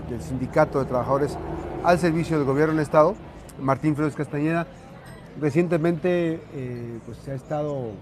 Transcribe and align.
del 0.00 0.22
Sindicato 0.22 0.78
de 0.78 0.86
Trabajadores 0.86 1.36
al 1.84 1.98
Servicio 1.98 2.38
del 2.38 2.46
Gobierno 2.46 2.74
del 2.74 2.82
Estado, 2.82 3.14
Martín 3.60 3.94
Flores 3.94 4.14
Castañeda. 4.14 4.66
Recientemente 5.40 6.40
eh, 6.54 6.98
pues, 7.04 7.18
se 7.18 7.32
ha 7.32 7.34
estado 7.34 7.88
eh, 7.88 7.92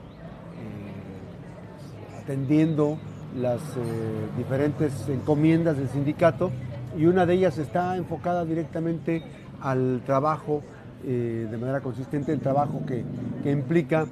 atendiendo 2.23 2.99
las 3.37 3.61
eh, 3.61 4.27
diferentes 4.37 5.09
encomiendas 5.09 5.77
del 5.77 5.89
sindicato 5.89 6.51
y 6.97 7.07
una 7.07 7.27
de 7.27 7.35
ellas 7.35 7.59
está 7.59 7.97
enfocada 7.97 8.45
directamente 8.45 9.23
al 9.61 10.03
trabajo, 10.07 10.63
de 11.03 11.57
manera 11.59 11.81
consistente, 11.81 12.31
el 12.31 12.41
trabajo 12.41 12.83
que, 12.87 13.05
que 13.43 13.51
implica 13.51 14.07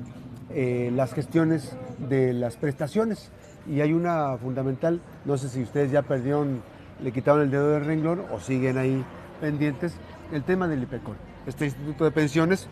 las 0.54 1.12
gestiones 1.12 1.76
de 2.08 2.32
las 2.32 2.56
prestaciones. 2.56 3.30
Y 3.68 3.82
hay 3.82 3.92
una 3.92 4.38
fundamental, 4.38 5.00
no 5.26 5.36
sé 5.36 5.50
si 5.50 5.62
ustedes 5.62 5.90
ya 5.90 6.00
perdieron 6.02 6.62
le 7.02 7.12
quitaron 7.12 7.42
el 7.42 7.50
dedo 7.50 7.70
del 7.70 7.84
renglón 7.84 8.22
o 8.32 8.40
siguen 8.40 8.78
ahí 8.78 9.04
pendientes, 9.40 9.94
el 10.32 10.42
tema 10.42 10.68
del 10.68 10.82
IPECOL, 10.82 11.16
este 11.46 11.66
instituto 11.66 12.04
de 12.04 12.10
pensiones, 12.10 12.68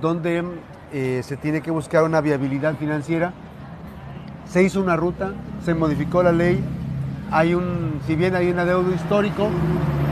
donde 0.00 0.44
eh, 0.92 1.22
se 1.24 1.36
tiene 1.36 1.60
que 1.60 1.70
buscar 1.70 2.04
una 2.04 2.20
viabilidad 2.20 2.76
financiera. 2.76 3.32
Se 4.46 4.62
hizo 4.62 4.80
una 4.80 4.96
ruta, 4.96 5.32
se 5.64 5.74
modificó 5.74 6.22
la 6.22 6.32
ley, 6.32 6.62
hay 7.30 7.54
un, 7.54 8.00
si 8.06 8.16
bien 8.16 8.34
hay 8.34 8.50
un 8.50 8.58
adeudo 8.58 8.92
histórico, 8.92 9.48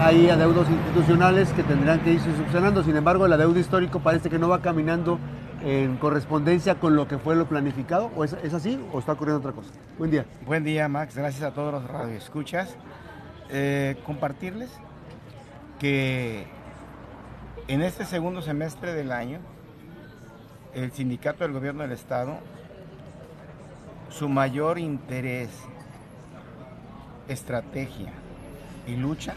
hay 0.01 0.31
adeudos 0.31 0.69
institucionales 0.71 1.53
que 1.53 1.65
tendrán 1.65 2.01
que 2.01 2.13
irse 2.13 2.35
subsanando, 2.37 2.85
sin 2.85 2.97
embargo 2.97 3.27
el 3.27 3.33
adeudo 3.33 3.59
histórico 3.59 3.99
parece 3.99 4.31
que 4.31 4.39
no 4.39 4.49
va 4.49 4.63
caminando 4.63 5.19
en 5.65 5.97
correspondencia 5.97 6.77
con 6.77 6.95
lo 6.95 7.09
que 7.09 7.19
fue 7.19 7.35
lo 7.35 7.47
planificado, 7.47 8.11
¿o 8.15 8.23
es, 8.23 8.35
así 8.55 8.81
o 8.93 9.01
está 9.01 9.13
ocurriendo 9.13 9.41
otra 9.41 9.53
cosa? 9.53 9.71
Buen 9.99 10.11
día. 10.11 10.25
Buen 10.47 10.63
día, 10.63 10.89
Max, 10.89 11.17
gracias 11.17 11.43
a 11.43 11.53
todos 11.53 11.73
los 11.73 11.85
radioescuchas. 11.89 12.77
Eh, 13.51 13.97
compartirles 14.05 14.71
que 15.79 16.47
en 17.67 17.83
este 17.83 18.05
segundo 18.05 18.43
semestre 18.43 18.93
del 18.93 19.11
año, 19.11 19.41
el 20.75 20.93
sindicato 20.93 21.45
del 21.45 21.53
gobierno 21.53 21.83
del 21.83 21.93
estado, 21.93 22.39
su 24.11 24.29
mayor 24.29 24.79
interés, 24.79 25.51
estrategia 27.29 28.13
y 28.87 28.97
lucha 28.97 29.35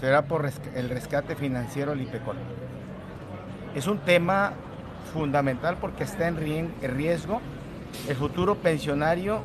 será 0.00 0.22
por 0.22 0.50
el 0.74 0.88
rescate 0.88 1.36
financiero 1.36 1.92
del 1.92 2.02
IPECOL. 2.02 2.36
Es 3.74 3.86
un 3.86 3.98
tema 3.98 4.52
fundamental 5.12 5.76
porque 5.80 6.04
está 6.04 6.26
en 6.26 6.36
riesgo 6.82 7.40
el 8.08 8.16
futuro 8.16 8.56
pensionario 8.56 9.42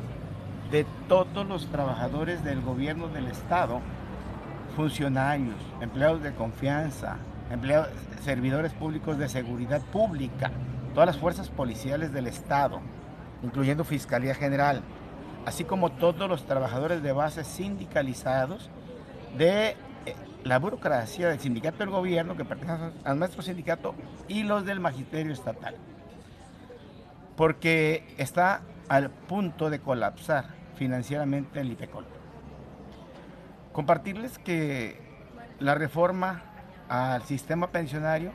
de 0.70 0.84
todos 1.08 1.46
los 1.46 1.66
trabajadores 1.68 2.44
del 2.44 2.60
gobierno 2.60 3.08
del 3.08 3.28
Estado, 3.28 3.80
funcionarios, 4.76 5.56
empleados 5.80 6.22
de 6.22 6.34
confianza, 6.34 7.16
empleados, 7.50 7.88
servidores 8.22 8.72
públicos 8.72 9.18
de 9.18 9.28
seguridad 9.28 9.80
pública, 9.92 10.50
todas 10.92 11.06
las 11.06 11.18
fuerzas 11.18 11.48
policiales 11.48 12.12
del 12.12 12.26
Estado, 12.26 12.80
incluyendo 13.42 13.84
Fiscalía 13.84 14.34
General, 14.34 14.82
así 15.46 15.64
como 15.64 15.92
todos 15.92 16.28
los 16.28 16.44
trabajadores 16.44 17.02
de 17.02 17.12
base 17.12 17.44
sindicalizados 17.44 18.68
de 19.38 19.70
eh, 19.70 19.76
la 20.44 20.58
burocracia 20.58 21.28
del 21.28 21.40
sindicato 21.40 21.78
del 21.78 21.90
gobierno 21.90 22.36
que 22.36 22.44
pertenece 22.44 22.92
al 23.04 23.18
nuestro 23.18 23.42
sindicato 23.42 23.94
y 24.28 24.42
los 24.42 24.66
del 24.66 24.80
magisterio 24.80 25.32
estatal. 25.32 25.76
Porque 27.36 28.14
está 28.18 28.62
al 28.88 29.10
punto 29.10 29.70
de 29.70 29.80
colapsar 29.80 30.46
financieramente 30.76 31.60
el 31.60 31.72
IPECOL. 31.72 32.06
Compartirles 33.72 34.38
que 34.38 35.00
la 35.60 35.74
reforma 35.74 36.42
al 36.88 37.22
sistema 37.24 37.68
pensionario, 37.68 38.32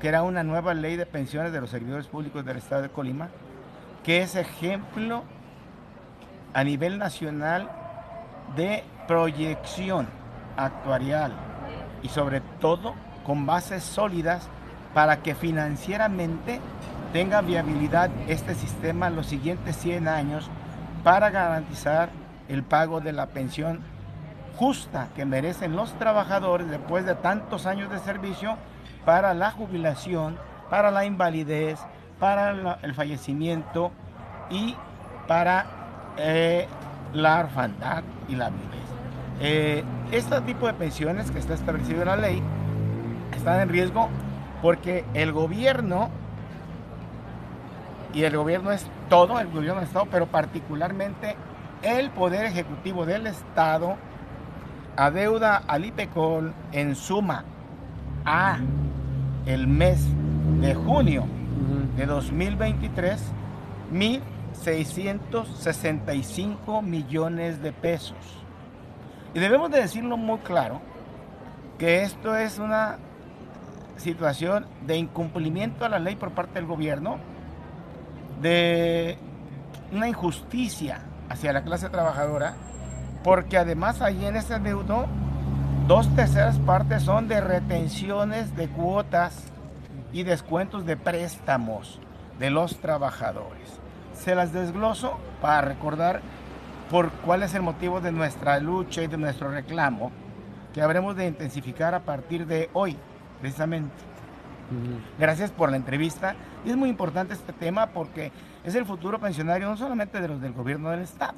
que 0.00 0.08
era 0.08 0.22
una 0.22 0.42
nueva 0.42 0.74
ley 0.74 0.96
de 0.96 1.06
pensiones 1.06 1.52
de 1.52 1.60
los 1.60 1.70
servidores 1.70 2.06
públicos 2.06 2.44
del 2.44 2.56
Estado 2.56 2.82
de 2.82 2.88
Colima, 2.88 3.28
que 4.04 4.22
es 4.22 4.34
ejemplo 4.34 5.22
a 6.54 6.64
nivel 6.64 6.98
nacional 6.98 7.70
de 8.56 8.84
proyección 9.06 10.08
actuarial 10.56 11.32
y 12.02 12.08
sobre 12.08 12.40
todo 12.60 12.94
con 13.24 13.46
bases 13.46 13.82
sólidas 13.82 14.48
para 14.92 15.22
que 15.22 15.34
financieramente 15.34 16.60
tenga 17.12 17.42
viabilidad 17.42 18.10
este 18.28 18.54
sistema 18.54 19.10
los 19.10 19.26
siguientes 19.26 19.76
100 19.76 20.08
años 20.08 20.50
para 21.04 21.30
garantizar 21.30 22.10
el 22.48 22.62
pago 22.62 23.00
de 23.00 23.12
la 23.12 23.26
pensión 23.26 23.80
justa 24.56 25.08
que 25.14 25.24
merecen 25.24 25.76
los 25.76 25.92
trabajadores 25.98 26.68
después 26.68 27.04
de 27.04 27.14
tantos 27.14 27.66
años 27.66 27.90
de 27.90 27.98
servicio 27.98 28.56
para 29.04 29.34
la 29.34 29.50
jubilación, 29.50 30.38
para 30.70 30.90
la 30.90 31.04
invalidez, 31.04 31.78
para 32.18 32.78
el 32.82 32.94
fallecimiento 32.94 33.90
y 34.50 34.76
para 35.26 35.66
eh, 36.16 36.66
la 37.12 37.40
orfandad 37.40 38.04
y 38.28 38.36
la 38.36 38.50
viudez. 38.50 38.82
Eh, 39.40 39.84
este 40.12 40.40
tipo 40.42 40.66
de 40.66 40.74
pensiones 40.74 41.30
que 41.30 41.38
está 41.38 41.54
establecido 41.54 42.02
en 42.02 42.08
la 42.08 42.16
ley 42.16 42.42
están 43.34 43.60
en 43.60 43.68
riesgo 43.68 44.08
porque 44.60 45.04
el 45.14 45.32
gobierno 45.32 46.10
y 48.12 48.24
el 48.24 48.36
gobierno 48.36 48.72
es 48.72 48.86
todo, 49.08 49.40
el 49.40 49.48
gobierno 49.48 49.80
del 49.80 49.88
Estado, 49.88 50.06
pero 50.10 50.26
particularmente 50.26 51.36
el 51.82 52.10
Poder 52.10 52.44
Ejecutivo 52.46 53.06
del 53.06 53.26
Estado 53.26 53.96
adeuda 54.96 55.62
al 55.66 55.86
IPECOL 55.86 56.52
en 56.72 56.94
suma 56.94 57.44
a 58.24 58.58
el 59.46 59.66
mes 59.66 60.06
de 60.60 60.74
junio 60.74 61.24
de 61.96 62.06
2023 62.06 63.32
1.665 63.92 66.82
millones 66.82 67.62
de 67.62 67.72
pesos. 67.72 68.16
Y 69.34 69.40
debemos 69.40 69.70
de 69.70 69.82
decirlo 69.82 70.16
muy 70.16 70.38
claro, 70.38 70.80
que 71.78 72.02
esto 72.02 72.34
es 72.36 72.58
una 72.58 72.96
situación 73.96 74.66
de 74.86 74.96
incumplimiento 74.96 75.84
a 75.84 75.90
la 75.90 75.98
ley 75.98 76.14
por 76.16 76.30
parte 76.32 76.54
del 76.54 76.64
gobierno, 76.66 77.18
de 78.42 79.16
una 79.92 80.08
injusticia 80.08 81.00
hacia 81.28 81.52
la 81.52 81.62
clase 81.62 81.88
trabajadora, 81.88 82.54
porque 83.22 83.56
además 83.56 84.02
ahí 84.02 84.26
en 84.26 84.36
ese 84.36 84.58
deudo, 84.58 85.06
dos 85.86 86.14
terceras 86.14 86.58
partes 86.58 87.04
son 87.04 87.28
de 87.28 87.40
retenciones 87.40 88.54
de 88.56 88.68
cuotas 88.68 89.44
y 90.12 90.24
descuentos 90.24 90.84
de 90.84 90.96
préstamos 90.96 92.00
de 92.38 92.50
los 92.50 92.78
trabajadores. 92.78 93.80
Se 94.14 94.34
las 94.34 94.52
desgloso 94.52 95.18
para 95.40 95.62
recordar 95.62 96.20
por 96.90 97.10
cuál 97.10 97.42
es 97.42 97.54
el 97.54 97.62
motivo 97.62 98.00
de 98.00 98.12
nuestra 98.12 98.58
lucha 98.58 99.02
y 99.02 99.06
de 99.06 99.16
nuestro 99.16 99.50
reclamo 99.50 100.10
que 100.74 100.82
habremos 100.82 101.16
de 101.16 101.26
intensificar 101.26 101.94
a 101.94 102.00
partir 102.00 102.46
de 102.46 102.68
hoy, 102.72 102.96
precisamente. 103.40 104.11
Gracias 105.18 105.50
por 105.50 105.70
la 105.70 105.76
entrevista. 105.76 106.34
Y 106.64 106.70
es 106.70 106.76
muy 106.76 106.88
importante 106.88 107.34
este 107.34 107.52
tema 107.52 107.88
porque 107.88 108.32
es 108.64 108.74
el 108.74 108.84
futuro 108.84 109.18
pensionario 109.18 109.68
no 109.68 109.76
solamente 109.76 110.20
de 110.20 110.28
los 110.28 110.40
del 110.40 110.52
gobierno 110.52 110.90
del 110.90 111.00
Estado. 111.00 111.34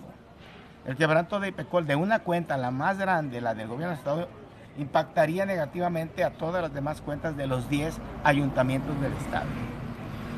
El 0.87 0.97
quebranto 0.97 1.41
de 1.41 1.49
IPECOL 1.49 1.87
de 1.87 1.97
una 1.97 2.19
cuenta, 2.19 2.56
la 2.56 2.71
más 2.71 2.99
grande, 2.99 3.41
la 3.41 3.55
del 3.55 3.69
gobierno 3.69 3.91
del 3.91 3.99
Estado, 3.99 4.28
impactaría 4.77 5.47
negativamente 5.47 6.25
a 6.25 6.31
todas 6.31 6.62
las 6.62 6.75
demás 6.75 7.00
cuentas 7.00 7.37
de 7.37 7.47
los 7.47 7.69
10 7.69 7.97
ayuntamientos 8.22 9.00
del 9.00 9.12
Estado. 9.15 9.47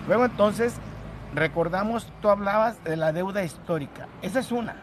Luego 0.07 0.25
entonces, 0.25 0.77
recordamos, 1.35 2.13
tú 2.23 2.29
hablabas 2.29 2.83
de 2.85 2.97
la 2.97 3.13
deuda 3.13 3.43
histórica. 3.43 4.07
Esa 4.23 4.41
es 4.41 4.53
una. 4.53 4.77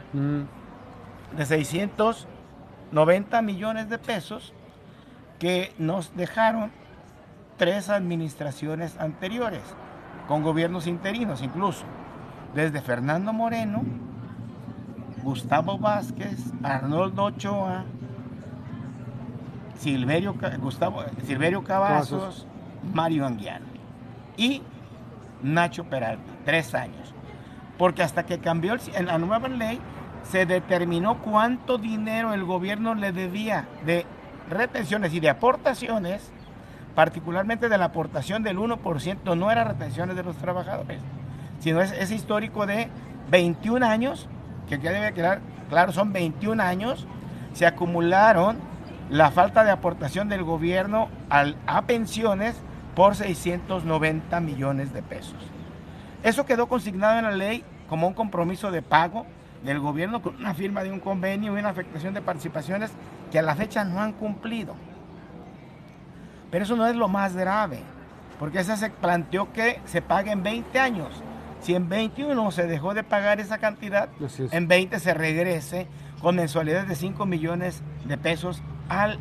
De 1.38 1.46
690 1.46 3.42
millones 3.42 3.90
de 3.90 3.98
pesos 3.98 4.54
que 5.40 5.74
nos 5.78 6.16
dejaron 6.16 6.72
tres 7.58 7.90
administraciones 7.90 8.98
anteriores, 9.00 9.62
con 10.28 10.44
gobiernos 10.44 10.88
interinos 10.88 11.42
incluso, 11.42 11.84
desde 12.54 12.82
Fernando 12.82 13.34
Moreno, 13.34 13.84
Gustavo 15.24 15.78
Vázquez, 15.78 16.38
Arnoldo 16.62 17.24
Ochoa, 17.24 17.86
Silverio, 19.80 20.36
Gustavo, 20.60 21.04
Silverio 21.26 21.64
Cavazos, 21.64 22.48
Mario 22.94 23.26
Anguiano 23.26 23.66
y 24.38 24.62
Nacho 25.42 25.84
Peralta, 25.86 26.24
tres 26.46 26.74
años. 26.76 27.14
Porque 27.78 28.04
hasta 28.04 28.26
que 28.26 28.40
cambió 28.40 28.76
en 28.94 29.08
la 29.08 29.18
nueva 29.18 29.48
ley, 29.48 29.80
se 30.24 30.46
determinó 30.46 31.18
cuánto 31.22 31.78
dinero 31.78 32.34
el 32.34 32.46
gobierno 32.46 32.96
le 32.96 33.12
debía 33.12 33.68
de 33.86 34.06
retenciones 34.50 35.14
y 35.14 35.20
de 35.20 35.30
aportaciones 35.30 36.32
particularmente 36.96 37.70
de 37.70 37.78
la 37.78 37.86
aportación 37.86 38.44
del 38.44 38.58
1%, 38.58 39.38
no 39.38 39.52
era 39.52 39.64
retenciones 39.64 40.16
de 40.16 40.24
los 40.24 40.36
trabajadores, 40.38 41.00
sino 41.60 41.82
es, 41.82 42.12
histórico 42.12 42.66
de 42.66 42.90
21 43.32 43.86
años, 43.86 44.28
que 44.68 44.80
ya 44.80 44.92
debe 44.92 45.14
quedar 45.14 45.40
claro, 45.70 45.92
son 45.92 46.14
21 46.14 46.62
años, 46.62 47.08
se 47.54 47.66
acumularon 47.66 48.58
la 49.10 49.32
falta 49.32 49.64
de 49.64 49.72
aportación 49.72 50.30
del 50.30 50.44
gobierno 50.44 51.10
a 51.30 51.82
pensiones 51.84 52.56
por 52.96 53.16
690 53.16 54.40
millones 54.40 54.94
de 54.94 55.02
pesos. 55.02 55.36
Eso 56.24 56.46
quedó 56.46 56.68
consignado 56.68 57.20
en 57.20 57.26
la 57.26 57.32
ley 57.32 57.64
como 57.90 58.08
un 58.08 58.14
compromiso 58.14 58.72
de 58.72 58.82
pago 58.82 59.26
del 59.64 59.80
gobierno 59.80 60.22
con 60.22 60.36
una 60.36 60.54
firma 60.54 60.84
de 60.84 60.92
un 60.92 61.00
convenio 61.00 61.56
y 61.56 61.60
una 61.60 61.70
afectación 61.70 62.14
de 62.14 62.22
participaciones 62.22 62.92
que 63.32 63.40
a 63.40 63.42
la 63.42 63.56
fecha 63.56 63.84
no 63.84 64.02
han 64.02 64.14
cumplido. 64.14 64.76
Pero 66.54 66.66
eso 66.66 66.76
no 66.76 66.86
es 66.86 66.96
lo 66.96 67.08
más 67.08 67.36
grave, 67.36 67.80
porque 68.38 68.60
esa 68.60 68.78
se 68.78 68.92
planteó 68.92 69.52
que 69.52 69.82
se 69.86 70.04
pague 70.04 70.32
en 70.32 70.44
20 70.44 70.80
años. 70.80 71.10
Si 71.62 71.74
en 71.74 71.90
21 71.90 72.52
se 72.52 72.68
dejó 72.68 72.94
de 72.94 73.04
pagar 73.04 73.40
esa 73.40 73.58
cantidad, 73.58 74.08
en 74.52 74.68
20 74.68 75.00
se 75.00 75.16
regrese 75.16 75.88
con 76.22 76.36
mensualidades 76.36 76.88
de 76.88 76.94
5 76.94 77.26
millones 77.26 77.82
de 78.06 78.20
pesos 78.20 78.62
al, 78.88 79.18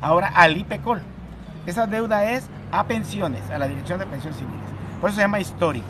ahora 0.00 0.28
al 0.28 0.56
IPECOL. 0.56 1.02
Esa 1.66 1.88
deuda 1.88 2.30
es 2.30 2.48
a 2.70 2.86
pensiones, 2.86 3.50
a 3.50 3.58
la 3.58 3.66
Dirección 3.66 3.98
de 3.98 4.06
Pensiones 4.06 4.38
Civiles. 4.38 4.60
Por 5.00 5.10
eso 5.10 5.16
se 5.16 5.22
llama 5.22 5.40
histórica. 5.40 5.86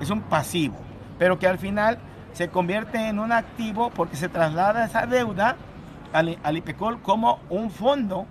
Es 0.00 0.08
un 0.08 0.22
pasivo, 0.22 0.76
pero 1.18 1.38
que 1.38 1.48
al 1.48 1.58
final 1.58 1.98
se 2.32 2.48
convierte 2.48 3.10
en 3.10 3.18
un 3.18 3.30
activo 3.30 3.90
porque 3.90 4.16
se 4.16 4.30
traslada 4.30 4.86
esa 4.86 5.04
deuda 5.04 5.56
al, 6.14 6.38
al 6.42 6.56
IPECOL 6.56 7.02
como 7.02 7.40
un 7.50 7.70
fondo 7.70 8.24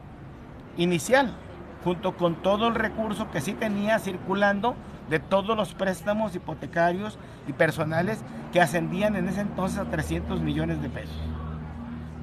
inicial, 0.75 1.35
junto 1.83 2.15
con 2.15 2.35
todo 2.35 2.67
el 2.67 2.75
recurso 2.75 3.29
que 3.31 3.41
sí 3.41 3.53
tenía 3.53 3.99
circulando 3.99 4.75
de 5.09 5.19
todos 5.19 5.55
los 5.57 5.73
préstamos 5.73 6.35
hipotecarios 6.35 7.17
y 7.47 7.53
personales 7.53 8.19
que 8.51 8.61
ascendían 8.61 9.15
en 9.15 9.27
ese 9.27 9.41
entonces 9.41 9.79
a 9.79 9.85
300 9.85 10.39
millones 10.41 10.81
de 10.81 10.89
pesos. 10.89 11.15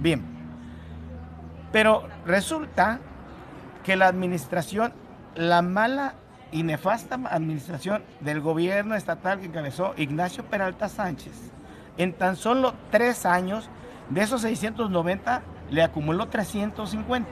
Bien, 0.01 0.25
pero 1.73 2.09
resulta 2.25 3.01
que 3.85 3.97
la 3.97 4.09
administración, 4.09 4.93
la 5.35 5.63
mala 5.63 6.15
y 6.53 6.63
nefasta 6.63 7.15
administración 7.15 8.03
del 8.21 8.41
gobierno 8.41 8.95
estatal 8.95 9.39
que 9.39 9.47
encabezó 9.47 9.95
Ignacio 9.97 10.45
Peralta 10.45 10.89
Sánchez, 10.89 11.33
en 11.97 12.13
tan 12.13 12.37
solo 12.37 12.75
tres 12.91 13.27
años, 13.27 13.69
de 14.09 14.23
esos 14.23 14.41
690, 14.43 15.43
le 15.71 15.83
acumuló 15.83 16.27
350 16.27 17.29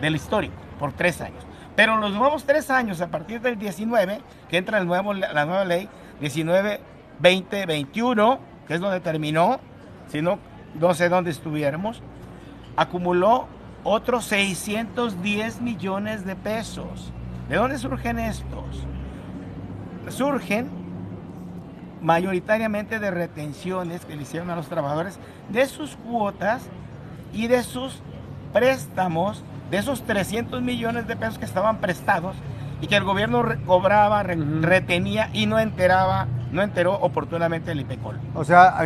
del 0.00 0.16
histórico, 0.16 0.54
por 0.78 0.92
tres 0.92 1.20
años. 1.20 1.44
Pero 1.76 1.96
los 1.96 2.12
nuevos 2.12 2.44
tres 2.44 2.70
años, 2.70 3.00
a 3.00 3.08
partir 3.08 3.40
del 3.40 3.58
19, 3.58 4.20
que 4.48 4.56
entra 4.56 4.78
el 4.78 4.86
nuevo, 4.86 5.12
la 5.12 5.44
nueva 5.44 5.64
ley, 5.64 5.88
19, 6.20 6.80
20, 7.18 7.66
21, 7.66 8.38
que 8.66 8.74
es 8.74 8.80
donde 8.80 9.00
terminó, 9.00 9.58
si 10.08 10.22
no, 10.22 10.38
no 10.78 10.94
sé 10.94 11.08
dónde 11.08 11.30
estuviéramos, 11.30 12.02
acumuló 12.76 13.48
otros 13.82 14.24
610 14.26 15.60
millones 15.60 16.24
de 16.24 16.36
pesos. 16.36 17.12
¿De 17.48 17.56
dónde 17.56 17.78
surgen 17.78 18.18
estos? 18.18 18.86
Surgen 20.08 20.68
mayoritariamente 22.00 22.98
de 22.98 23.10
retenciones 23.10 24.04
que 24.04 24.14
le 24.14 24.22
hicieron 24.22 24.50
a 24.50 24.56
los 24.56 24.68
trabajadores 24.68 25.18
de 25.48 25.66
sus 25.66 25.96
cuotas 25.96 26.62
y 27.32 27.46
de 27.46 27.62
sus 27.62 28.00
préstamos, 28.52 29.42
de 29.70 29.78
esos 29.78 30.02
300 30.04 30.62
millones 30.62 31.06
de 31.06 31.16
pesos 31.16 31.38
que 31.38 31.44
estaban 31.44 31.78
prestados 31.78 32.36
y 32.80 32.86
que 32.86 32.96
el 32.96 33.04
gobierno 33.04 33.44
cobraba, 33.66 34.22
retenía 34.22 35.30
y 35.32 35.46
no 35.46 35.58
enteraba, 35.58 36.26
no 36.52 36.62
enteró 36.62 36.94
oportunamente 36.94 37.72
el 37.72 37.80
IPECOL. 37.80 38.18
O 38.34 38.44
sea, 38.44 38.76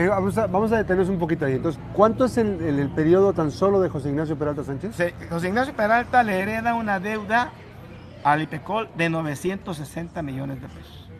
vamos 0.48 0.72
a, 0.72 0.76
detenernos 0.76 1.08
un 1.08 1.18
poquito 1.18 1.46
ahí. 1.46 1.54
Entonces, 1.54 1.80
¿cuánto 1.94 2.26
es 2.26 2.38
el, 2.38 2.60
el, 2.62 2.88
periodo 2.90 3.32
tan 3.32 3.50
solo 3.50 3.80
de 3.80 3.88
José 3.88 4.10
Ignacio 4.10 4.38
Peralta 4.38 4.62
Sánchez? 4.62 4.96
José 5.28 5.48
Ignacio 5.48 5.74
Peralta 5.74 6.22
le 6.22 6.38
hereda 6.38 6.74
una 6.74 7.00
deuda 7.00 7.50
al 8.24 8.42
IPECOL 8.42 8.88
de 8.96 9.08
960 9.08 10.22
millones 10.22 10.60
de 10.60 10.68
pesos. 10.68 11.10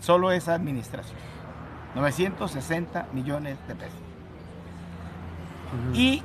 Solo 0.00 0.32
esa 0.32 0.54
administración. 0.54 1.18
960 1.94 3.06
millones 3.12 3.58
de 3.66 3.74
pesos. 3.74 3.98
Y, 5.92 6.22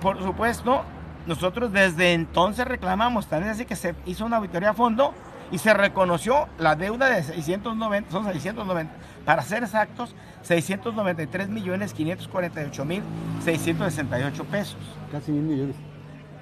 por 0.00 0.22
supuesto, 0.22 0.84
nosotros 1.26 1.72
desde 1.72 2.12
entonces 2.12 2.66
reclamamos, 2.66 3.26
también 3.26 3.52
así 3.52 3.64
que 3.64 3.76
se 3.76 3.94
hizo 4.06 4.24
una 4.24 4.38
auditoría 4.38 4.70
a 4.70 4.74
fondo 4.74 5.14
y 5.50 5.58
se 5.58 5.74
reconoció 5.74 6.48
la 6.58 6.76
deuda 6.76 7.08
de 7.10 7.22
690, 7.22 8.10
son 8.10 8.24
690, 8.24 8.92
para 9.24 9.42
ser 9.42 9.62
exactos, 9.62 10.14
693 10.42 11.48
millones 11.48 11.92
548 11.92 12.84
mil 12.84 13.02
668 13.44 14.44
pesos. 14.44 14.76
Casi 15.12 15.30
mil 15.30 15.42
millones. 15.42 15.76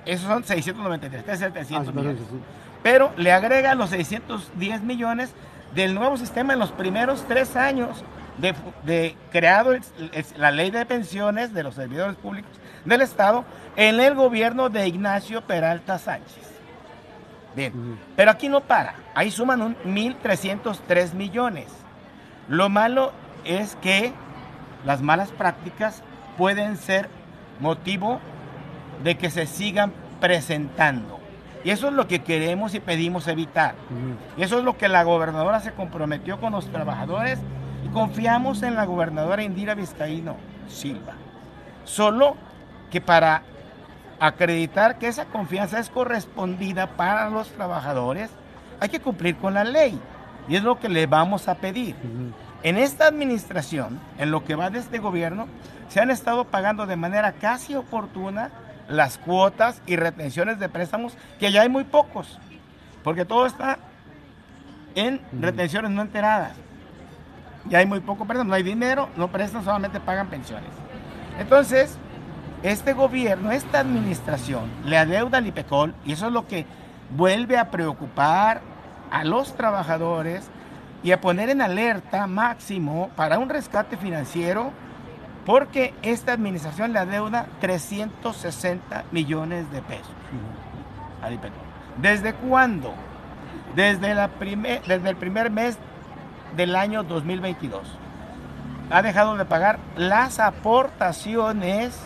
Esos 0.06 0.26
son 0.26 0.44
693, 0.44 1.24
casi 1.24 1.38
700 1.40 1.94
millones. 1.94 2.22
Pero 2.82 3.12
le 3.16 3.32
agrega 3.32 3.74
los 3.74 3.90
610 3.90 4.82
millones 4.82 5.34
del 5.74 5.94
nuevo 5.94 6.16
sistema 6.16 6.54
en 6.54 6.58
los 6.58 6.72
primeros 6.72 7.24
tres 7.28 7.56
años 7.56 8.02
de, 8.40 8.54
de 8.84 9.16
creado 9.30 9.72
la 10.36 10.50
ley 10.50 10.70
de 10.70 10.86
pensiones 10.86 11.52
de 11.52 11.62
los 11.62 11.74
servidores 11.74 12.16
públicos 12.16 12.50
del 12.84 13.02
Estado 13.02 13.44
en 13.76 14.00
el 14.00 14.14
gobierno 14.14 14.68
de 14.68 14.86
Ignacio 14.88 15.42
Peralta 15.42 15.98
Sánchez. 15.98 16.50
Bien, 17.54 17.98
pero 18.16 18.30
aquí 18.30 18.48
no 18.48 18.60
para, 18.60 18.94
ahí 19.14 19.30
suman 19.30 19.60
un 19.62 19.76
1.303 19.84 21.14
millones. 21.14 21.66
Lo 22.48 22.68
malo 22.68 23.12
es 23.44 23.76
que 23.76 24.12
las 24.84 25.02
malas 25.02 25.30
prácticas 25.30 26.02
pueden 26.38 26.76
ser 26.76 27.08
motivo 27.58 28.20
de 29.02 29.16
que 29.16 29.30
se 29.30 29.46
sigan 29.46 29.92
presentando. 30.20 31.18
Y 31.64 31.70
eso 31.70 31.88
es 31.88 31.92
lo 31.92 32.08
que 32.08 32.20
queremos 32.20 32.74
y 32.74 32.80
pedimos 32.80 33.28
evitar. 33.28 33.74
Y 34.36 34.42
eso 34.42 34.58
es 34.58 34.64
lo 34.64 34.78
que 34.78 34.88
la 34.88 35.02
gobernadora 35.02 35.60
se 35.60 35.72
comprometió 35.72 36.40
con 36.40 36.52
los 36.52 36.70
trabajadores 36.70 37.38
confiamos 37.92 38.62
en 38.62 38.74
la 38.74 38.84
gobernadora 38.84 39.42
Indira 39.42 39.74
Vizcaíno 39.74 40.36
Silva. 40.68 41.14
Solo 41.84 42.36
que 42.90 43.00
para 43.00 43.42
acreditar 44.18 44.98
que 44.98 45.08
esa 45.08 45.26
confianza 45.26 45.78
es 45.78 45.88
correspondida 45.88 46.88
para 46.88 47.30
los 47.30 47.48
trabajadores, 47.50 48.30
hay 48.80 48.88
que 48.88 49.00
cumplir 49.00 49.36
con 49.36 49.54
la 49.54 49.64
ley. 49.64 49.98
Y 50.48 50.56
es 50.56 50.62
lo 50.62 50.78
que 50.78 50.88
le 50.88 51.06
vamos 51.06 51.48
a 51.48 51.56
pedir. 51.56 51.94
En 52.62 52.76
esta 52.76 53.06
administración, 53.06 54.00
en 54.18 54.30
lo 54.30 54.44
que 54.44 54.54
va 54.54 54.70
de 54.70 54.78
este 54.78 54.98
gobierno, 54.98 55.46
se 55.88 56.00
han 56.00 56.10
estado 56.10 56.44
pagando 56.44 56.86
de 56.86 56.96
manera 56.96 57.32
casi 57.32 57.74
oportuna 57.74 58.50
las 58.88 59.18
cuotas 59.18 59.80
y 59.86 59.96
retenciones 59.96 60.58
de 60.58 60.68
préstamos, 60.68 61.16
que 61.38 61.52
ya 61.52 61.62
hay 61.62 61.68
muy 61.68 61.84
pocos, 61.84 62.38
porque 63.04 63.24
todo 63.24 63.46
está 63.46 63.78
en 64.94 65.20
retenciones 65.40 65.90
no 65.92 66.02
enteradas. 66.02 66.52
Ya 67.68 67.78
hay 67.78 67.86
muy 67.86 68.00
poco, 68.00 68.24
perdón, 68.24 68.48
no 68.48 68.54
hay 68.54 68.62
dinero, 68.62 69.08
no 69.16 69.28
prestan, 69.28 69.64
solamente 69.64 70.00
pagan 70.00 70.28
pensiones. 70.28 70.70
Entonces, 71.38 71.98
este 72.62 72.92
gobierno, 72.92 73.50
esta 73.50 73.80
administración, 73.80 74.70
le 74.84 74.98
adeuda 74.98 75.38
al 75.38 75.46
IPECOL 75.46 75.94
y 76.04 76.12
eso 76.12 76.26
es 76.26 76.32
lo 76.32 76.46
que 76.46 76.66
vuelve 77.16 77.58
a 77.58 77.70
preocupar 77.70 78.60
a 79.10 79.24
los 79.24 79.54
trabajadores 79.56 80.48
y 81.02 81.12
a 81.12 81.20
poner 81.20 81.48
en 81.48 81.62
alerta 81.62 82.26
máximo 82.26 83.10
para 83.16 83.38
un 83.38 83.48
rescate 83.48 83.96
financiero 83.96 84.72
porque 85.46 85.94
esta 86.02 86.32
administración 86.32 86.92
le 86.92 86.98
adeuda 86.98 87.46
360 87.60 89.04
millones 89.10 89.70
de 89.72 89.82
pesos 89.82 90.14
al 91.22 91.34
IPECOL. 91.34 91.58
¿Desde 92.00 92.34
cuándo? 92.34 92.94
Desde, 93.74 94.14
la 94.14 94.28
desde 94.28 95.08
el 95.08 95.16
primer 95.16 95.50
mes 95.50 95.78
del 96.56 96.76
año 96.76 97.02
2022. 97.02 97.82
Ha 98.90 99.02
dejado 99.02 99.36
de 99.36 99.44
pagar 99.44 99.78
las 99.96 100.40
aportaciones 100.40 101.98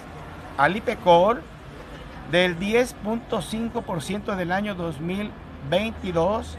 al 0.59 0.77
IPECOL 0.77 1.43
del 2.31 2.59
10.5% 2.59 4.37
del 4.37 4.53
año 4.53 4.75
2022 4.75 6.59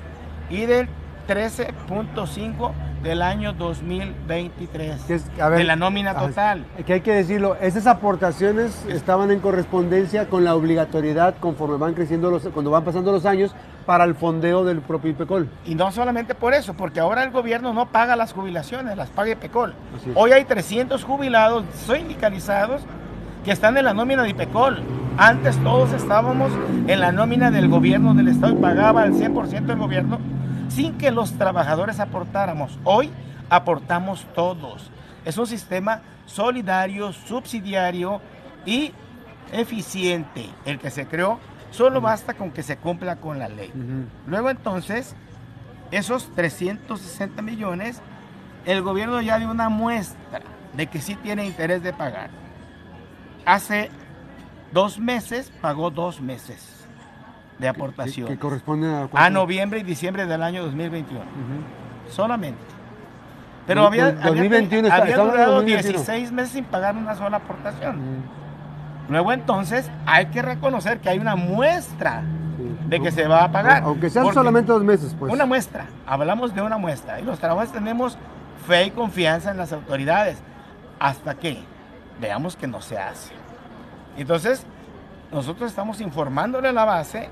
y 0.49 0.65
del 0.65 0.87
13.5% 1.27 2.71
del 3.03 3.21
año 3.21 3.53
2023, 3.53 5.07
de 5.37 5.63
la 5.63 5.75
nómina 5.75 6.15
total. 6.15 6.65
Que 6.85 6.93
hay 6.93 7.01
que 7.01 7.13
decirlo, 7.13 7.55
esas 7.61 7.85
aportaciones 7.85 8.83
estaban 8.87 9.29
en 9.31 9.39
correspondencia 9.39 10.27
con 10.27 10.43
la 10.43 10.55
obligatoriedad 10.55 11.35
conforme 11.39 11.77
van 11.77 11.93
creciendo 11.93 12.31
los, 12.31 12.47
cuando 12.47 12.71
van 12.71 12.83
pasando 12.83 13.11
los 13.11 13.25
años 13.25 13.55
para 13.85 14.03
el 14.03 14.15
fondeo 14.15 14.63
del 14.63 14.81
propio 14.81 15.11
IPECOL. 15.11 15.49
Y 15.65 15.75
no 15.75 15.91
solamente 15.91 16.35
por 16.35 16.53
eso, 16.53 16.73
porque 16.73 16.99
ahora 16.99 17.23
el 17.23 17.31
gobierno 17.31 17.73
no 17.73 17.87
paga 17.87 18.15
las 18.15 18.33
jubilaciones, 18.33 18.97
las 18.97 19.09
paga 19.09 19.31
IPECOL. 19.31 19.73
Hoy 20.15 20.31
hay 20.31 20.45
300 20.45 21.03
jubilados 21.03 21.65
sindicalizados 21.85 22.81
que 23.43 23.51
están 23.51 23.77
en 23.77 23.85
la 23.85 23.93
nómina 23.93 24.23
de 24.23 24.29
IPECOL. 24.29 24.81
Antes 25.17 25.57
todos 25.63 25.93
estábamos 25.93 26.51
en 26.87 26.99
la 26.99 27.11
nómina 27.11 27.51
del 27.51 27.69
gobierno 27.69 28.13
del 28.13 28.27
Estado 28.27 28.53
y 28.53 28.55
pagaba 28.55 29.05
el 29.05 29.13
100% 29.13 29.69
el 29.69 29.77
gobierno 29.77 30.19
sin 30.67 30.97
que 30.97 31.11
los 31.11 31.33
trabajadores 31.33 31.99
aportáramos. 31.99 32.79
Hoy 32.83 33.11
aportamos 33.49 34.25
todos. 34.33 34.89
Es 35.23 35.37
un 35.37 35.47
sistema 35.47 36.01
solidario, 36.25 37.13
subsidiario 37.13 38.19
y 38.65 38.91
eficiente, 39.53 40.49
el 40.65 40.79
que 40.79 40.89
se 40.89 41.05
creó, 41.05 41.39
solo 41.75 42.01
basta 42.01 42.33
con 42.33 42.51
que 42.51 42.63
se 42.63 42.77
cumpla 42.77 43.17
con 43.17 43.37
la 43.37 43.49
ley. 43.49 43.71
Luego 44.25 44.49
entonces, 44.49 45.15
esos 45.91 46.33
360 46.33 47.41
millones, 47.41 48.01
el 48.65 48.81
gobierno 48.81 49.21
ya 49.21 49.37
dio 49.37 49.51
una 49.51 49.69
muestra 49.69 50.41
de 50.73 50.87
que 50.87 50.99
sí 50.99 51.15
tiene 51.15 51.45
interés 51.45 51.83
de 51.83 51.93
pagar. 51.93 52.29
Hace 53.45 53.91
dos 54.71 54.99
meses 54.99 55.51
pagó 55.61 55.91
dos 55.91 56.21
meses 56.21 56.87
de 57.59 57.67
aportación. 57.67 58.27
Que, 58.27 58.37
corresponde 58.37 59.07
a, 59.13 59.29
noviembre 59.29 59.79
y 59.79 59.83
diciembre 59.83 60.25
del 60.25 60.43
año 60.43 60.63
2021. 60.63 61.21
Solamente. 62.09 62.59
Pero 63.67 63.87
había, 63.87 64.11
2021 64.11 64.91
había, 64.91 65.17
durado 65.17 65.61
16 65.61 66.31
meses 66.31 66.53
sin 66.53 66.65
pagar 66.65 66.95
una 66.95 67.15
sola 67.15 67.37
aportación. 67.37 68.23
Luego 69.09 69.31
entonces 69.31 69.89
hay 70.05 70.27
que 70.27 70.41
reconocer 70.41 70.99
que 70.99 71.09
hay 71.09 71.19
una 71.19 71.35
muestra 71.35 72.23
de 72.87 72.99
que 72.99 73.11
se 73.11 73.27
va 73.27 73.43
a 73.43 73.51
pagar. 73.51 73.83
Aunque 73.83 74.09
sean 74.09 74.33
solamente 74.33 74.71
dos 74.71 74.83
meses, 74.83 75.15
pues. 75.17 75.31
Una 75.31 75.45
muestra, 75.45 75.85
hablamos 76.05 76.53
de 76.53 76.61
una 76.61 76.77
muestra. 76.77 77.19
Y 77.19 77.23
los 77.23 77.39
trabajadores 77.39 77.71
tenemos 77.71 78.17
fe 78.67 78.85
y 78.85 78.91
confianza 78.91 79.51
en 79.51 79.57
las 79.57 79.73
autoridades. 79.73 80.37
Hasta 80.99 81.35
que 81.35 81.59
veamos 82.19 82.55
que 82.55 82.67
no 82.67 82.81
se 82.81 82.97
hace. 82.97 83.33
Entonces, 84.17 84.65
nosotros 85.31 85.69
estamos 85.69 85.99
informándole 86.01 86.69
a 86.69 86.73
la 86.73 86.85
base 86.85 87.29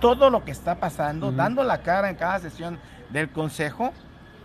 todo 0.00 0.30
lo 0.30 0.44
que 0.44 0.50
está 0.50 0.76
pasando, 0.76 1.30
dando 1.30 1.62
la 1.62 1.82
cara 1.82 2.08
en 2.08 2.16
cada 2.16 2.38
sesión 2.38 2.78
del 3.10 3.30
Consejo, 3.30 3.92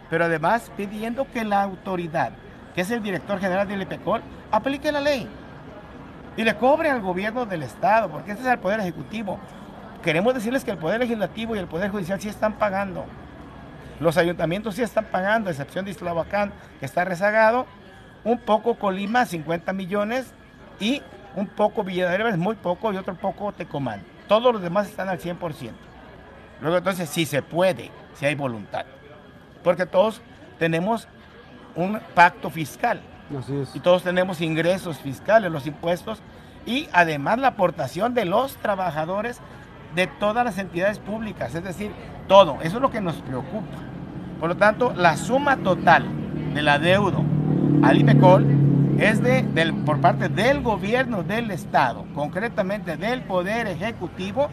pero 0.09 0.25
además 0.25 0.69
pidiendo 0.75 1.25
que 1.31 1.45
la 1.45 1.63
autoridad, 1.63 2.33
que 2.73 2.81
es 2.81 2.91
el 2.91 3.01
director 3.01 3.39
general 3.39 3.67
del 3.67 3.81
IPECOL, 3.83 4.21
aplique 4.51 4.91
la 4.91 4.99
ley 4.99 5.29
y 6.37 6.43
le 6.43 6.55
cobre 6.55 6.89
al 6.89 7.01
gobierno 7.01 7.45
del 7.45 7.63
Estado, 7.63 8.09
porque 8.09 8.31
este 8.31 8.43
es 8.43 8.49
el 8.49 8.59
Poder 8.59 8.79
Ejecutivo. 8.79 9.39
Queremos 10.03 10.33
decirles 10.33 10.63
que 10.63 10.71
el 10.71 10.77
Poder 10.77 10.99
Legislativo 10.99 11.55
y 11.55 11.59
el 11.59 11.67
Poder 11.67 11.89
Judicial 11.89 12.19
sí 12.19 12.29
están 12.29 12.53
pagando. 12.53 13.05
Los 13.99 14.17
ayuntamientos 14.17 14.75
sí 14.75 14.83
están 14.83 15.05
pagando, 15.05 15.49
a 15.49 15.51
excepción 15.51 15.85
de 15.85 15.91
Islavacán, 15.91 16.51
que 16.79 16.85
está 16.85 17.05
rezagado. 17.05 17.65
Un 18.23 18.39
poco 18.39 18.75
Colima, 18.75 19.25
50 19.25 19.71
millones. 19.73 20.33
Y 20.79 21.01
un 21.35 21.47
poco 21.47 21.83
Villa 21.83 22.09
de 22.09 22.37
muy 22.37 22.55
poco, 22.55 22.91
y 22.91 22.97
otro 22.97 23.15
poco 23.15 23.53
Tecomán. 23.53 24.03
Todos 24.27 24.53
los 24.53 24.61
demás 24.61 24.87
están 24.87 25.07
al 25.07 25.19
100%. 25.19 25.71
Luego 26.61 26.77
entonces 26.77 27.09
sí 27.09 27.25
se 27.25 27.41
puede, 27.41 27.91
si 28.15 28.25
hay 28.25 28.35
voluntad. 28.35 28.85
Porque 29.63 29.85
todos 29.85 30.21
tenemos 30.59 31.07
un 31.75 31.99
pacto 32.13 32.49
fiscal. 32.49 33.01
Y 33.73 33.79
todos 33.79 34.03
tenemos 34.03 34.41
ingresos 34.41 34.99
fiscales, 34.99 35.51
los 35.51 35.65
impuestos 35.65 36.21
y 36.65 36.87
además 36.93 37.39
la 37.39 37.49
aportación 37.49 38.13
de 38.13 38.23
los 38.25 38.55
trabajadores 38.57 39.39
de 39.95 40.07
todas 40.07 40.45
las 40.45 40.57
entidades 40.57 40.99
públicas, 40.99 41.53
es 41.55 41.63
decir, 41.63 41.91
todo. 42.27 42.57
Eso 42.61 42.77
es 42.77 42.81
lo 42.81 42.91
que 42.91 43.01
nos 43.01 43.15
preocupa. 43.17 43.77
Por 44.39 44.49
lo 44.49 44.57
tanto, 44.57 44.93
la 44.95 45.17
suma 45.17 45.57
total 45.57 46.05
de 46.53 46.61
la 46.61 46.79
deuda 46.79 47.19
al 47.81 47.97
IPECOL 47.97 48.45
es 48.99 49.21
de, 49.21 49.43
del, 49.43 49.73
por 49.73 49.99
parte 50.01 50.29
del 50.29 50.61
gobierno 50.61 51.23
del 51.23 51.51
Estado, 51.51 52.05
concretamente 52.13 52.95
del 52.97 53.21
Poder 53.21 53.67
Ejecutivo, 53.67 54.49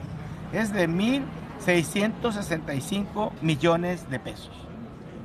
es 0.53 0.73
de 0.73 0.89
1.665 0.89 3.31
millones 3.41 4.11
de 4.11 4.19
pesos. 4.19 4.51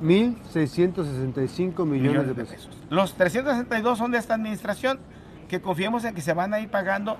1.665 0.02 1.84
millones, 1.84 2.26
de, 2.28 2.44
pesos. 2.44 2.70
Los 2.90 3.14
362 3.14 3.98
son 3.98 4.12
de 4.12 4.18
esta 4.18 4.34
administración, 4.34 5.00
que 5.48 5.60
confiemos 5.60 6.04
en 6.04 6.14
que 6.14 6.20
se 6.20 6.32
van 6.32 6.54
a 6.54 6.60
ir 6.60 6.68
pagando 6.70 7.16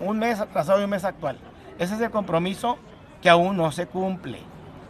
un 0.00 0.18
mes 0.18 0.40
atrasado 0.40 0.80
y 0.80 0.84
un 0.84 0.90
mes 0.90 1.04
actual. 1.04 1.38
Ese 1.78 1.94
es 1.94 2.00
el 2.00 2.10
compromiso 2.10 2.78
que 3.20 3.28
aún 3.28 3.56
no 3.56 3.70
se 3.72 3.86
cumple. 3.86 4.38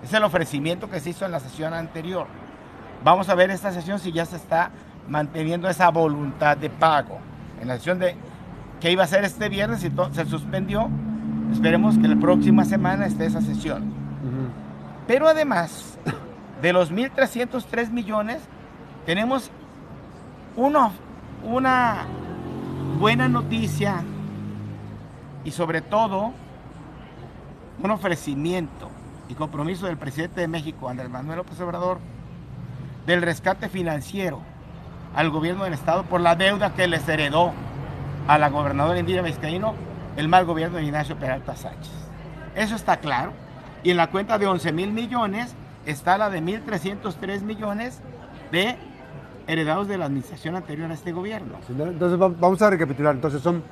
Es 0.03 0.13
el 0.13 0.25
ofrecimiento 0.25 0.91
que 0.91 1.01
se 1.01 1.11
hizo 1.11 1.25
en 1.25 1.33
la 1.33 1.41
sesión 1.41 1.75
anterior. 1.75 2.27
Vamos 3.05 3.29
a 3.29 3.35
ver 3.35 3.51
esta 3.51 3.73
sesión 3.73 3.99
si 3.99 4.13
ya 4.13 4.25
se 4.25 4.37
está 4.37 4.71
manteniendo 5.09 5.69
esa 5.69 5.91
voluntad 5.91 6.57
de 6.57 6.71
pago. 6.71 7.19
En 7.61 7.69
la 7.69 7.77
sesión 7.77 7.99
de 7.99 8.17
que 8.81 8.91
iba 8.91 9.05
a 9.05 9.07
ser 9.07 9.25
este 9.25 9.49
viernes 9.49 9.85
y 9.85 9.93
se 10.13 10.25
suspendió, 10.27 10.89
esperemos 11.53 11.99
que 11.99 12.09
la 12.09 12.17
próxima 12.17 12.65
semana 12.65 13.07
esté 13.07 13.27
esa 13.27 13.41
sesión. 13.41 13.93
Pero 15.07 15.29
además, 15.29 15.92
de 16.63 16.73
los 16.73 16.93
1.303 16.93 17.91
millones, 17.91 18.41
tenemos 19.05 19.51
uno, 20.57 20.93
una 21.45 22.05
buena 23.01 23.29
noticia 23.29 24.03
y 25.45 25.51
sobre 25.51 25.83
todo 25.83 26.33
un 27.83 27.91
ofrecimiento 27.91 28.89
y 29.29 29.35
compromiso 29.35 29.87
del 29.87 29.97
presidente 29.97 30.41
de 30.41 30.47
México, 30.47 30.89
Andrés 30.89 31.11
Manuel 31.11 31.39
López 31.39 31.61
Obrador, 31.61 31.99
del 33.07 33.23
rescate 33.23 33.69
financiero 33.69 34.41
al 35.17 35.31
gobierno 35.31 35.65
del 35.65 35.73
Estado 35.73 36.05
por 36.05 36.21
la 36.21 36.37
deuda 36.37 36.75
que 36.75 36.87
les 36.87 37.09
heredó 37.09 37.53
a 38.29 38.39
la 38.39 38.51
gobernadora 38.51 39.01
Indira 39.01 39.23
Vizcaíno 39.23 39.75
el 40.17 40.29
mal 40.29 40.45
gobierno 40.45 40.77
de 40.77 40.85
Ignacio 40.85 41.17
Peralta 41.17 41.57
Sánchez. 41.57 41.93
Eso 42.55 42.77
está 42.77 42.99
claro. 42.99 43.33
Y 43.83 43.91
en 43.91 43.97
la 43.97 44.11
cuenta 44.11 44.39
de 44.39 44.47
11 44.47 44.73
mil 44.73 44.93
millones 44.93 45.57
está 45.87 46.19
la 46.19 46.31
de 46.31 46.43
1.303 46.43 47.43
millones 47.43 48.01
de 48.51 48.77
heredados 49.47 49.89
de 49.89 49.99
la 49.99 50.07
administración 50.07 50.57
anterior 50.57 50.91
a 50.91 50.95
este 50.95 51.13
gobierno. 51.13 51.55
Entonces 51.69 52.19
vamos 52.19 52.63
a 52.63 52.71
recapitular. 52.71 53.15
Entonces 53.15 53.43
son 53.43 53.63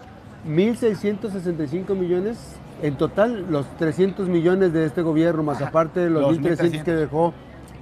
1.665 0.47 1.95
millones 1.95 2.57
en 2.83 2.97
total, 2.97 3.47
los 3.51 3.67
300 3.77 4.29
millones 4.29 4.73
de 4.73 4.87
este 4.87 5.03
gobierno, 5.03 5.43
más 5.43 5.61
aparte 5.61 6.01
de 6.01 6.11
los, 6.11 6.39
1.300 6.39 6.83
que 6.83 6.93
dejó 6.93 7.35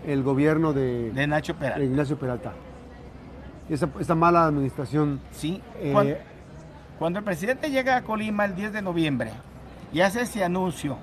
el 0.07 0.23
gobierno 0.23 0.73
de, 0.73 1.13
de 1.13 1.27
Nacho 1.27 1.55
Peralta. 1.55 1.85
Ignacio 1.85 2.19
Peralta. 2.19 2.53
Esa, 3.69 3.89
esa, 4.01 4.15
mala 4.15 4.47
administración. 4.47 5.21
Sí. 5.31 5.63
Eh, 5.77 6.19
cuando 6.99 7.21
el 7.21 7.25
presidente 7.25 7.71
llega 7.71 7.97
a 7.97 8.03
Colima 8.03 8.45
el 8.45 8.57
10 8.57 8.73
de 8.73 8.83
noviembre 8.83 9.31
y 9.93 10.01
hace 10.01 10.23
ese 10.23 10.43
anuncio 10.43 10.99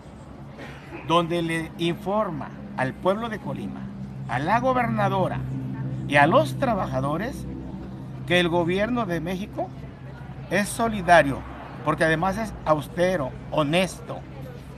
donde 1.08 1.42
le 1.42 1.72
informa 1.78 2.50
al 2.78 2.94
pueblo 2.94 3.30
de 3.30 3.40
Colima, 3.40 3.82
a 4.30 4.40
la 4.40 4.60
gobernadora 4.60 5.40
y 6.08 6.16
a 6.18 6.28
los 6.28 6.58
trabajadores 6.58 7.46
que 8.28 8.40
el 8.40 8.50
gobierno 8.50 9.06
de 9.06 9.20
México 9.22 9.70
es 10.50 10.68
solidario, 10.68 11.40
porque 11.84 12.04
además 12.04 12.38
es 12.38 12.54
austero, 12.66 13.32
honesto, 13.52 14.20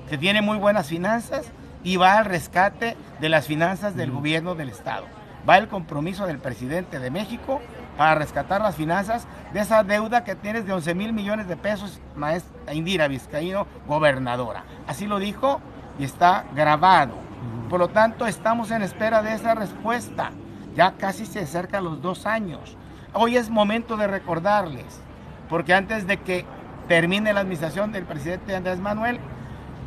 que 0.10 0.18
tiene 0.18 0.42
muy 0.42 0.58
buenas 0.58 0.88
finanzas 0.88 1.51
y 1.84 1.98
va 1.98 2.18
al 2.18 2.25
rescate 2.25 2.98
de 3.20 3.30
las 3.30 3.48
finanzas 3.48 3.96
del 3.96 4.12
gobierno 4.12 4.56
del 4.56 4.70
Estado. 4.70 5.06
Va 5.48 5.58
el 5.58 5.68
compromiso 5.68 6.25
del 6.25 6.39
presidente 6.39 7.00
de 7.00 7.10
México 7.10 7.62
para 7.98 8.16
rescatar 8.16 8.62
las 8.62 8.75
finanzas 8.75 9.27
de 9.54 9.62
esa 9.62 9.84
deuda 9.84 10.24
que 10.24 10.36
tienes 10.36 10.66
de 10.66 10.74
11 10.74 10.94
mil 10.96 11.13
millones 11.13 11.48
de 11.48 11.58
pesos, 11.58 12.00
maestra 12.16 12.74
Indira 12.74 13.08
Vizcaíno, 13.08 13.66
gobernadora. 13.88 14.63
Así 14.88 15.08
lo 15.08 15.20
dijo 15.20 15.62
y 15.98 16.04
está 16.04 16.46
grabado. 16.54 17.26
Por 17.69 17.79
lo 17.79 17.89
tanto, 17.89 18.25
estamos 18.25 18.71
en 18.71 18.81
espera 18.81 19.21
de 19.21 19.33
esa 19.33 19.53
respuesta. 19.53 20.31
Ya 20.75 20.93
casi 20.93 21.25
se 21.25 21.41
acerca 21.41 21.81
los 21.81 22.01
dos 22.01 22.25
años. 22.25 22.77
Hoy 23.13 23.36
es 23.36 23.50
momento 23.50 23.97
de 23.97 24.07
recordarles, 24.07 25.01
porque 25.50 25.74
antes 25.74 26.07
de 26.07 26.17
que 26.17 26.45
termine 26.88 27.33
la 27.33 27.41
administración 27.41 27.91
del 27.91 28.05
presidente 28.05 28.55
Andrés 28.55 28.79
Manuel, 28.79 29.19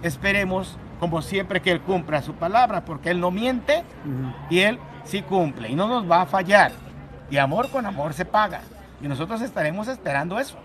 esperemos, 0.02 0.76
como 0.98 1.22
siempre, 1.22 1.62
que 1.62 1.70
él 1.70 1.80
cumpla 1.80 2.22
su 2.22 2.34
palabra, 2.34 2.84
porque 2.84 3.10
él 3.10 3.20
no 3.20 3.30
miente 3.30 3.84
y 4.50 4.60
él 4.60 4.78
sí 5.04 5.22
cumple 5.22 5.68
y 5.68 5.74
no 5.74 5.86
nos 5.86 6.10
va 6.10 6.22
a 6.22 6.26
fallar. 6.26 6.72
Y 7.30 7.38
amor 7.38 7.70
con 7.70 7.86
amor 7.86 8.12
se 8.12 8.24
paga. 8.24 8.60
Y 9.00 9.08
nosotros 9.08 9.40
estaremos 9.40 9.88
esperando 9.88 10.38
eso, 10.38 10.58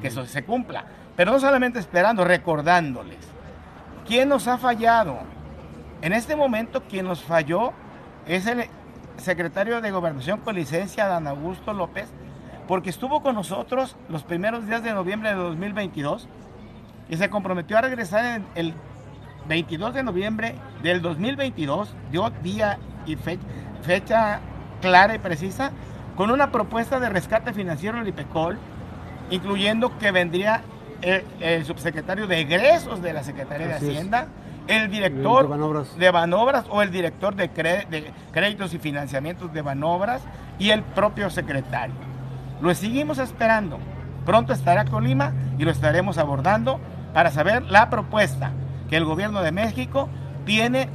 que 0.00 0.08
eso 0.08 0.24
se 0.26 0.44
cumpla. 0.44 0.84
Pero 1.14 1.32
no 1.32 1.38
solamente 1.38 1.78
esperando, 1.78 2.24
recordándoles. 2.24 3.18
¿Quién 4.06 4.30
nos 4.30 4.48
ha 4.48 4.56
fallado? 4.56 5.18
En 6.00 6.12
este 6.12 6.36
momento 6.36 6.82
quien 6.84 7.06
nos 7.06 7.22
falló 7.22 7.72
es 8.26 8.46
el 8.46 8.66
secretario 9.16 9.80
de 9.80 9.90
Gobernación 9.90 10.40
con 10.40 10.54
licencia, 10.54 11.06
Dan 11.06 11.26
Augusto 11.26 11.72
López, 11.72 12.08
porque 12.68 12.90
estuvo 12.90 13.22
con 13.22 13.34
nosotros 13.34 13.96
los 14.08 14.22
primeros 14.22 14.66
días 14.66 14.82
de 14.82 14.92
noviembre 14.92 15.30
de 15.30 15.36
2022 15.36 16.28
y 17.08 17.16
se 17.16 17.30
comprometió 17.30 17.78
a 17.78 17.80
regresar 17.80 18.42
el 18.54 18.74
22 19.48 19.94
de 19.94 20.02
noviembre 20.02 20.54
del 20.82 21.02
2022, 21.02 21.94
dio 22.12 22.30
día 22.42 22.78
y 23.06 23.16
fecha, 23.82 24.40
clara 24.80 25.14
y 25.14 25.18
precisa, 25.18 25.72
con 26.16 26.30
una 26.30 26.52
propuesta 26.52 27.00
de 27.00 27.08
rescate 27.08 27.52
financiero 27.52 27.98
del 27.98 28.08
IPECOL, 28.08 28.58
incluyendo 29.30 29.98
que 29.98 30.10
vendría 30.10 30.62
el, 31.00 31.64
subsecretario 31.64 32.26
de 32.26 32.40
egresos 32.40 33.00
de 33.00 33.12
la 33.12 33.24
Secretaría 33.24 33.68
de 33.68 33.74
Hacienda, 33.74 34.28
el 34.68 34.90
director 34.90 35.44
de 35.98 36.10
Banobras. 36.10 36.66
o 36.70 36.82
el 36.82 36.90
director 36.90 37.34
de, 37.34 37.50
créditos 38.32 38.74
y 38.74 38.78
financiamientos 38.78 39.52
de 39.52 39.62
Banobras 39.62 40.22
y 40.58 40.70
el 40.70 40.82
propio 40.82 41.30
secretario. 41.30 41.94
Lo 42.60 42.74
seguimos 42.74 43.18
esperando 43.18 43.78
Pronto 44.28 44.52
estará 44.52 44.84
Colima 44.84 45.32
y 45.56 45.64
lo 45.64 45.70
estaremos 45.70 46.18
abordando 46.18 46.80
para 47.14 47.30
saber 47.30 47.62
la 47.62 47.88
propuesta 47.88 48.50
que 48.90 48.98
el 48.98 49.06
gobierno 49.06 49.40
de 49.40 49.52
México 49.52 50.10
tiene 50.44 50.90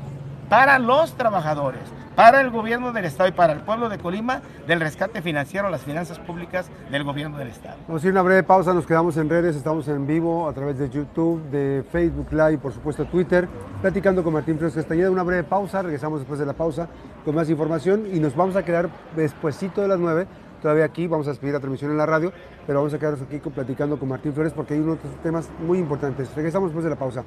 para 0.50 0.78
los 0.78 1.18
trabajadores, 1.18 1.82
para 2.16 2.42
el 2.42 2.50
gobierno 2.50 2.92
del 2.92 3.06
Estado 3.06 3.30
y 3.30 3.32
para 3.32 3.54
el 3.54 3.62
pueblo 3.62 3.90
de 3.90 3.98
Colima 3.98 4.42
del 4.68 4.80
rescate 4.80 5.22
financiero 5.22 5.70
las 5.70 5.82
finanzas 5.82 6.20
públicas 6.20 6.70
del 6.92 7.04
gobierno 7.04 7.38
del 7.38 7.50
Estado. 7.50 7.78
Vamos 7.88 8.02
a 8.02 8.02
hacer 8.02 8.12
una 8.12 8.22
breve 8.22 8.44
pausa, 8.44 8.74
nos 8.74 8.86
quedamos 8.86 9.18
en 9.18 9.30
redes, 9.30 9.56
estamos 9.56 9.88
en 9.88 10.06
vivo 10.06 10.48
a 10.48 10.54
través 10.54 10.78
de 10.78 10.90
YouTube, 10.90 11.42
de 11.50 11.84
Facebook 11.92 12.28
Live 12.32 12.54
y 12.54 12.58
por 12.58 12.74
supuesto 12.74 13.06
Twitter, 13.06 13.48
platicando 13.82 14.24
con 14.24 14.34
Martín 14.34 14.58
Flores 14.58 14.76
Castañeda. 14.76 15.10
Una 15.10 15.24
breve 15.24 15.44
pausa, 15.44 15.82
regresamos 15.82 16.20
después 16.20 16.40
de 16.40 16.46
la 16.46 16.54
pausa 16.54 16.88
con 17.26 17.36
más 17.36 17.50
información 17.50 18.06
y 18.14 18.20
nos 18.20 18.36
vamos 18.36 18.56
a 18.56 18.64
quedar 18.64 18.90
despuesito 19.16 19.82
de 19.82 19.88
las 19.88 20.00
9 20.00 20.28
todavía 20.62 20.86
aquí, 20.86 21.08
vamos 21.08 21.28
a 21.28 21.32
despedir 21.32 21.54
la 21.54 21.60
transmisión 21.60 21.92
en 21.92 21.98
la 21.98 22.06
radio, 22.06 22.32
pero 22.66 22.80
vamos 22.80 22.94
a 22.94 22.98
quedarnos 22.98 23.22
aquí 23.22 23.38
platicando 23.38 24.00
con 24.00 24.08
Martín 24.08 24.34
Flores 24.34 24.54
porque 24.54 24.76
hay 24.76 24.80
unos 24.80 24.98
temas 25.22 25.50
muy 25.60 25.78
importantes. 25.78 26.34
Regresamos 26.34 26.70
después 26.70 26.86
de 26.86 26.90
la 26.90 26.96
pausa. 26.96 27.26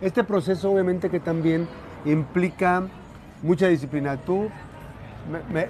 Este 0.00 0.24
proceso 0.24 0.72
obviamente 0.72 1.08
que 1.08 1.20
también 1.20 1.68
implica 2.04 2.82
mucha 3.42 3.68
disciplina. 3.68 4.16
Tú 4.16 4.48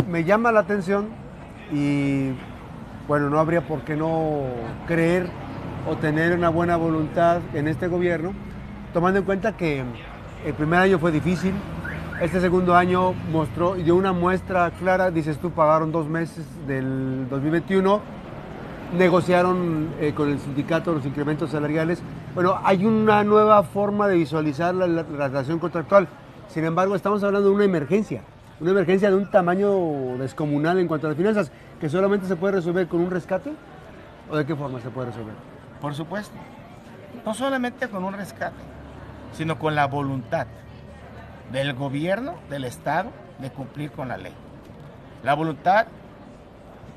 me, 0.08 0.24
llama 0.24 0.52
la 0.52 0.60
atención 0.60 1.08
y 1.72 2.30
bueno, 3.08 3.30
no 3.30 3.38
habría 3.38 3.66
por 3.66 3.82
qué 3.82 3.96
no 3.96 4.42
creer 4.86 5.28
o 5.88 5.96
tener 5.96 6.32
una 6.36 6.48
buena 6.48 6.76
voluntad 6.76 7.40
en 7.54 7.66
este 7.66 7.88
gobierno, 7.88 8.32
tomando 8.92 9.18
en 9.18 9.24
cuenta 9.24 9.56
que 9.56 9.82
el 10.46 10.54
primer 10.54 10.80
año 10.80 10.98
fue 10.98 11.10
difícil, 11.10 11.54
este 12.20 12.40
segundo 12.40 12.76
año 12.76 13.14
mostró 13.32 13.76
y 13.76 13.82
dio 13.82 13.96
una 13.96 14.12
muestra 14.12 14.70
clara, 14.70 15.10
dices 15.10 15.38
tú, 15.38 15.50
pagaron 15.50 15.90
dos 15.90 16.08
meses 16.08 16.46
del 16.68 17.28
2021, 17.28 18.00
negociaron 18.96 19.88
eh, 19.98 20.12
con 20.14 20.30
el 20.30 20.38
sindicato 20.38 20.92
los 20.92 21.04
incrementos 21.04 21.50
salariales. 21.50 22.00
Bueno, 22.34 22.58
hay 22.62 22.84
una 22.84 23.24
nueva 23.24 23.62
forma 23.64 24.06
de 24.06 24.16
visualizar 24.16 24.74
la 24.74 25.02
relación 25.02 25.58
contractual. 25.58 26.08
Sin 26.48 26.64
embargo, 26.64 26.94
estamos 26.94 27.22
hablando 27.24 27.48
de 27.48 27.54
una 27.54 27.64
emergencia, 27.64 28.22
una 28.60 28.70
emergencia 28.72 29.10
de 29.10 29.16
un 29.16 29.30
tamaño 29.30 30.18
descomunal 30.18 30.78
en 30.78 30.86
cuanto 30.86 31.06
a 31.06 31.10
las 31.10 31.16
finanzas, 31.16 31.50
que 31.80 31.88
solamente 31.88 32.26
se 32.26 32.36
puede 32.36 32.56
resolver 32.56 32.88
con 32.88 33.00
un 33.00 33.10
rescate 33.10 33.52
o 34.30 34.36
de 34.36 34.44
qué 34.44 34.54
forma 34.54 34.80
se 34.80 34.90
puede 34.90 35.08
resolver. 35.08 35.34
Por 35.80 35.94
supuesto, 35.94 36.34
no 37.24 37.34
solamente 37.34 37.88
con 37.88 38.04
un 38.04 38.12
rescate, 38.14 38.62
sino 39.32 39.58
con 39.58 39.74
la 39.74 39.86
voluntad 39.86 40.46
del 41.50 41.74
gobierno, 41.74 42.34
del 42.50 42.64
Estado, 42.64 43.10
de 43.38 43.50
cumplir 43.50 43.90
con 43.90 44.08
la 44.08 44.16
ley. 44.16 44.34
La 45.24 45.34
voluntad 45.34 45.86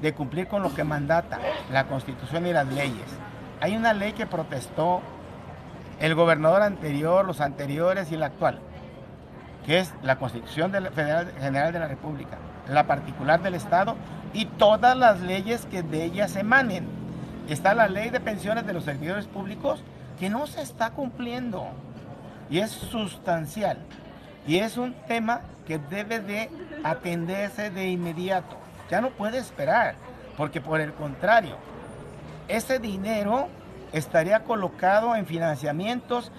de 0.02 0.14
cumplir 0.14 0.48
con 0.48 0.62
lo 0.64 0.74
que 0.74 0.84
mandata 0.84 1.40
la 1.72 1.88
Constitución 1.88 2.46
y 2.46 2.54
las 2.54 2.68
leyes. 2.68 3.08
Hay 3.62 3.75
una 3.78 3.94
ley 3.94 4.12
que 4.14 4.28
protestó 4.28 5.02
el 6.00 6.14
gobernador 6.14 6.62
anterior, 6.62 7.25
los 7.25 7.40
anteriores 7.40 8.12
y 8.12 8.16
el 8.16 8.24
actual 8.24 8.60
que 9.65 9.79
es 9.79 9.93
la 10.03 10.17
Constitución 10.17 10.72
Federal, 10.72 11.31
General 11.39 11.74
de 11.74 11.79
la 11.79 11.88
República, 11.88 12.38
la 12.69 12.86
particular 12.86 13.41
del 13.41 13.55
Estado 13.55 13.95
y 14.34 14.45
todas 14.45 14.95
las 14.95 15.22
leyes 15.22 15.65
que 15.65 15.81
de 15.81 16.03
ellas 16.03 16.36
emanen. 16.36 16.88
Está 17.50 17.74
la 17.74 17.88
ley 17.88 18.10
de 18.10 18.19
pensiones 18.19 18.65
de 18.65 18.74
los 18.74 18.84
servidores 18.84 19.25
públicos 19.25 19.84
que 20.19 20.29
no 20.29 20.48
se 20.48 20.62
está 20.62 20.91
cumpliendo 20.91 21.67
y 22.50 22.60
es 22.60 22.72
sustancial 22.72 23.77
y 24.48 24.57
es 24.57 24.77
un 24.77 24.93
tema 25.07 25.41
que 25.65 25.79
debe 25.79 26.19
de 26.19 26.50
atenderse 26.84 27.72
de 27.72 27.89
inmediato. 27.89 28.57
Ya 28.89 29.01
no 29.01 29.10
puede 29.10 29.39
esperar, 29.39 29.95
porque 30.38 30.62
por 30.62 30.79
el 30.79 30.93
contrario, 30.93 31.57
ese 32.48 32.77
dinero 32.77 33.48
estaría 33.91 34.43
colocado 34.43 35.15
en 35.15 35.25
financiamientos 35.25 36.31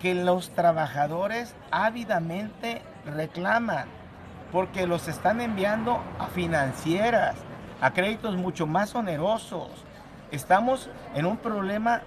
que 0.00 0.14
los 0.14 0.50
trabajadores 0.50 1.54
ávidamente 1.70 2.82
reclaman, 3.04 3.86
porque 4.52 4.86
los 4.86 5.08
están 5.08 5.40
enviando 5.40 6.00
a 6.18 6.26
financieras, 6.26 7.36
a 7.80 7.92
créditos 7.92 8.36
mucho 8.36 8.66
más 8.66 8.94
onerosos. 8.94 9.68
Estamos 10.30 10.90
en 11.14 11.26
un 11.26 11.36
problema 11.36 12.02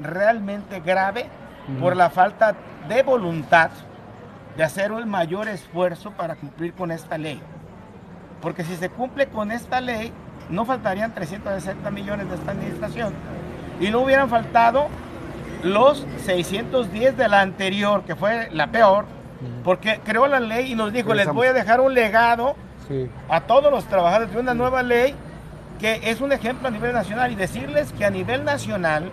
realmente 0.00 0.80
grave 0.80 1.28
por 1.80 1.96
la 1.96 2.10
falta 2.10 2.54
de 2.88 3.02
voluntad 3.02 3.70
de 4.56 4.62
hacer 4.62 4.92
el 4.92 5.06
mayor 5.06 5.48
esfuerzo 5.48 6.12
para 6.12 6.36
cumplir 6.36 6.74
con 6.74 6.90
esta 6.90 7.18
ley. 7.18 7.40
Porque 8.40 8.64
si 8.64 8.76
se 8.76 8.90
cumple 8.90 9.28
con 9.28 9.50
esta 9.50 9.80
ley, 9.80 10.12
no 10.50 10.64
faltarían 10.64 11.14
360 11.14 11.90
millones 11.90 12.28
de 12.28 12.34
esta 12.34 12.52
administración. 12.52 13.14
Y 13.80 13.90
no 13.90 14.00
hubieran 14.00 14.28
faltado 14.28 14.88
los 15.64 16.06
610 16.24 17.16
de 17.16 17.28
la 17.28 17.40
anterior, 17.40 18.04
que 18.04 18.14
fue 18.14 18.48
la 18.52 18.68
peor, 18.68 19.06
porque 19.64 20.00
creó 20.04 20.26
la 20.26 20.40
ley 20.40 20.72
y 20.72 20.74
nos 20.74 20.92
dijo, 20.92 21.14
les 21.14 21.26
voy 21.28 21.48
a 21.48 21.52
dejar 21.52 21.80
un 21.80 21.94
legado 21.94 22.54
a 23.28 23.40
todos 23.42 23.70
los 23.70 23.84
trabajadores 23.86 24.32
de 24.32 24.38
una 24.38 24.54
nueva 24.54 24.82
ley 24.82 25.14
que 25.78 26.00
es 26.04 26.20
un 26.20 26.32
ejemplo 26.32 26.68
a 26.68 26.70
nivel 26.70 26.92
nacional 26.92 27.32
y 27.32 27.34
decirles 27.34 27.92
que 27.92 28.04
a 28.04 28.10
nivel 28.10 28.44
nacional 28.44 29.10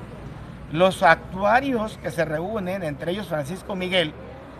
los 0.71 1.03
actuarios 1.03 1.97
que 2.01 2.11
se 2.11 2.23
reúnen, 2.23 2.83
entre 2.83 3.11
ellos 3.11 3.27
Francisco 3.27 3.75
Miguel, 3.75 4.13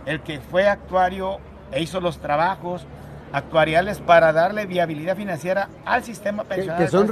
el 0.05 0.21
que 0.21 0.39
fue 0.39 0.67
actuario 0.67 1.39
e 1.71 1.81
hizo 1.81 1.99
los 1.99 2.19
trabajos 2.19 2.85
actuariales 3.31 3.99
para 3.99 4.33
darle 4.33 4.65
viabilidad 4.65 5.15
financiera 5.15 5.69
al 5.85 6.03
sistema 6.03 6.43
pensional. 6.43 6.77
Que, 6.79 6.87
son, 6.87 7.09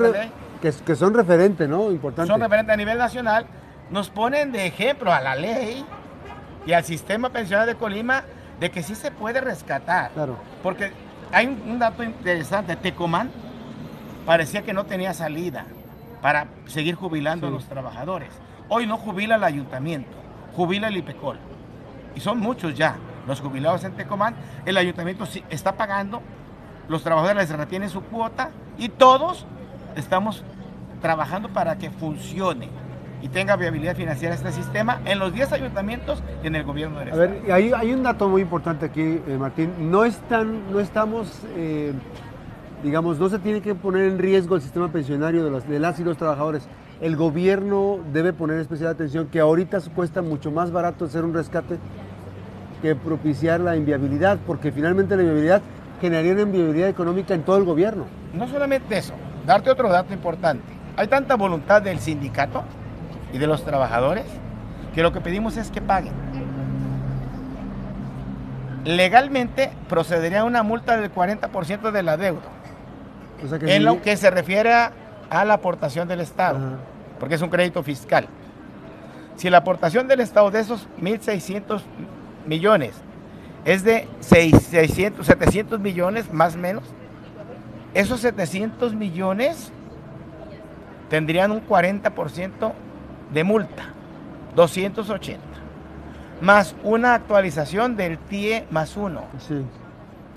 que, 0.86 0.96
son 0.96 1.14
referentes, 1.14 1.70
¿no? 1.70 1.92
Importante. 1.92 2.30
Son 2.30 2.42
referentes 2.42 2.74
a 2.74 2.78
nivel 2.78 2.98
nacional 2.98 3.46
nos 3.92 4.10
ponen 4.10 4.52
de 4.52 4.66
ejemplo 4.66 5.12
a 5.12 5.20
la 5.20 5.36
ley 5.36 5.86
y 6.66 6.74
al 6.74 6.84
sistema 6.84 7.30
pensional 7.30 7.66
de 7.66 7.76
Colima 7.76 8.24
de 8.60 8.70
que 8.70 8.84
sí 8.84 8.96
se 8.96 9.12
puede 9.12 9.42
rescatar. 9.42 10.12
Claro. 10.12 10.38
Porque 10.62 10.92
hay 11.32 11.48
un, 11.48 11.80
dato 11.80 12.04
interesante, 12.04 12.76
Tecomán 12.76 13.32
parecía 14.26 14.62
que 14.62 14.74
no 14.74 14.86
tenía 14.86 15.14
salida 15.14 15.66
para 16.22 16.48
seguir 16.68 16.96
jubilando 16.96 17.48
a 17.48 17.50
los 17.52 17.66
trabajadores. 17.66 18.30
Hoy 18.68 18.86
no 18.86 18.98
jubila 18.98 19.36
el 19.36 19.44
ayuntamiento, 19.44 20.12
jubila 20.56 20.88
el 20.90 20.98
IPECOL. 20.98 21.40
Y 22.16 22.20
son 22.20 22.40
muchos 22.40 22.76
ya 22.76 22.98
los 23.26 23.42
jubilados 23.42 23.84
en 23.84 23.94
Tecomán. 23.94 24.36
El 24.66 24.78
ayuntamiento 24.78 25.26
sí 25.26 25.44
está 25.50 25.78
pagando, 25.78 26.22
los 26.88 27.04
trabajadores 27.04 27.50
les 27.50 27.58
retienen 27.58 27.90
su 27.90 28.02
cuota 28.02 28.52
y 28.78 28.90
todos 28.90 29.46
estamos 29.96 30.44
trabajando 31.02 31.50
para 31.50 31.78
que 31.78 31.90
funcione 31.90 32.70
y 33.22 33.30
tenga 33.30 33.56
viabilidad 33.56 33.96
financiera 33.96 34.34
este 34.34 34.52
sistema 34.52 35.02
en 35.06 35.20
los 35.20 35.34
10 35.34 35.52
ayuntamientos 35.54 36.24
y 36.44 36.48
en 36.48 36.56
el 36.56 36.64
gobierno 36.64 37.00
del 37.00 37.10
Estado. 37.10 37.24
A 37.24 37.28
ver, 37.28 37.52
hay, 37.52 37.72
hay 37.74 37.94
un 37.94 38.04
dato 38.04 38.30
muy 38.30 38.42
importante 38.42 38.86
aquí, 38.86 39.02
eh, 39.02 39.38
Martín. 39.40 39.92
No, 39.92 40.06
están, 40.06 40.72
no 40.72 40.80
estamos, 40.80 41.42
eh, 41.56 41.94
digamos, 42.84 43.20
no 43.20 43.30
se 43.30 43.40
tiene 43.40 43.62
que 43.62 43.76
poner 43.76 44.04
en 44.04 44.20
riesgo 44.20 44.56
el 44.56 44.62
sistema 44.62 44.90
pensionario 44.90 45.44
de, 45.44 45.52
los, 45.52 45.68
de 45.68 45.80
las 45.80 46.00
y 46.00 46.04
los 46.04 46.18
trabajadores. 46.18 46.68
El 47.02 47.16
gobierno 47.16 48.00
debe 48.12 48.34
poner 48.34 48.60
especial 48.60 48.90
atención 48.90 49.28
que 49.28 49.40
ahorita 49.40 49.80
cuesta 49.96 50.22
mucho 50.22 50.52
más 50.52 50.72
barato 50.72 51.06
hacer 51.06 51.24
un 51.24 51.34
rescate 51.34 51.78
que 52.82 52.96
propiciar 52.96 53.60
la 53.60 53.76
inviabilidad, 53.76 54.40
porque 54.46 54.72
finalmente 54.72 55.16
la 55.16 55.24
inviabilidad 55.24 55.62
generaría 56.00 56.34
una 56.34 56.42
inviabilidad 56.44 56.90
económica 56.90 57.34
en 57.34 57.44
todo 57.44 57.58
el 57.58 57.66
gobierno. 57.66 58.06
No 58.34 58.48
solamente 58.48 58.98
eso, 58.98 59.14
darte 59.46 59.70
otro 59.70 59.90
dato 59.90 60.14
importante. 60.14 60.64
Hay 60.96 61.08
tanta 61.08 61.36
voluntad 61.36 61.82
del 61.82 62.00
sindicato 62.00 62.64
y 63.34 63.38
de 63.38 63.48
los 63.48 63.64
trabajadores, 63.64 64.26
que 64.94 65.04
lo 65.04 65.12
que 65.12 65.22
pedimos 65.22 65.58
es 65.58 65.70
que 65.70 65.82
paguen. 65.82 66.14
Legalmente 68.86 69.72
procedería 69.88 70.44
una 70.44 70.64
multa 70.64 70.98
del 70.98 71.14
40% 71.14 71.92
de 71.92 72.04
la 72.04 72.18
deuda, 72.18 72.42
en 73.62 73.86
lo 73.86 74.02
que 74.02 74.18
se 74.18 74.32
refiere 74.32 74.74
a, 74.74 74.92
la 75.46 75.54
aportación 75.54 76.08
del 76.08 76.22
Estado, 76.22 76.78
porque 77.20 77.36
es 77.36 77.42
un 77.42 77.50
crédito 77.50 77.84
fiscal. 77.84 78.28
Si 79.36 79.50
la 79.50 79.60
aportación 79.60 80.08
del 80.08 80.22
Estado 80.22 80.52
de 80.52 80.60
esos 80.60 80.88
1.600 81.02 81.82
millones 82.46 82.96
es 83.64 83.84
de 83.84 84.08
600, 84.22 85.26
700 85.26 85.80
millones 85.80 86.34
más 86.34 86.56
o 86.56 86.58
menos, 86.58 86.84
esos 87.94 88.22
700 88.22 88.94
millones 88.94 89.72
tendrían 91.10 91.52
un 91.52 91.66
40% 91.66 92.74
de 93.34 93.44
multa, 93.44 93.86
280, 94.56 95.42
más 96.42 96.76
una 96.84 97.14
actualización 97.14 97.96
del 97.96 98.18
TIE 98.18 98.66
más 98.72 98.98
uno. 98.98 99.24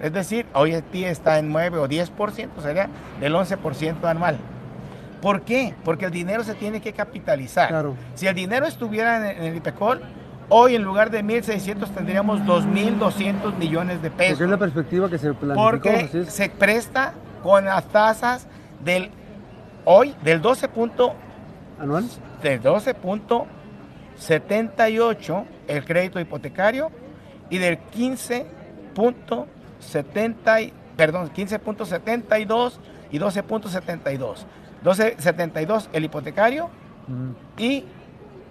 Es 0.01 0.13
decir, 0.13 0.47
hoy 0.53 0.73
el 0.75 0.83
TIE 0.83 1.09
está 1.09 1.39
en 1.39 1.53
9 1.53 1.79
o 1.79 1.89
10%, 1.89 2.49
sería 2.61 2.89
del 3.21 3.35
11% 3.35 4.05
anual. 4.05 4.37
¿Por 5.23 5.43
qué? 5.43 5.75
Porque 5.85 6.07
el 6.07 6.11
dinero 6.11 6.43
se 6.43 6.55
tiene 6.55 6.81
que 6.81 6.93
capitalizar. 6.93 7.87
Si 8.15 8.27
el 8.27 8.35
dinero 8.35 8.67
estuviera 8.67 9.31
en, 9.31 9.45
el 9.45 9.57
IPECOL, 9.57 10.03
hoy 10.49 10.75
en 10.75 10.83
lugar 10.83 11.11
de 11.11 11.23
1.600 11.23 11.95
tendríamos 11.95 12.41
2.200 12.41 13.57
millones 13.57 14.03
de 14.03 14.11
pesos. 14.11 14.33
Porque 14.33 14.45
es 14.45 14.51
la 14.51 14.59
perspectiva 14.59 15.09
que 15.09 15.19
se 15.19 15.33
planificó. 15.33 15.71
Porque 15.71 16.25
se 16.29 16.49
presta 16.49 17.15
con 17.45 17.65
las 17.65 17.85
tasas 17.87 18.49
del 18.85 19.11
hoy 19.85 20.17
del 20.25 20.43
12. 20.43 20.69
Anual. 21.79 22.05
De 22.43 22.61
12.78 22.61 25.45
el 25.69 25.85
crédito 25.85 26.19
hipotecario 26.21 26.91
y 27.51 27.59
del 27.59 27.79
15.70, 27.91 30.73
perdón, 30.97 31.31
15.72 31.33 32.73
y 33.11 33.19
12.72. 33.19 34.45
12.72 34.85 35.89
el 35.93 36.05
hipotecario 36.05 36.71
y 37.57 37.85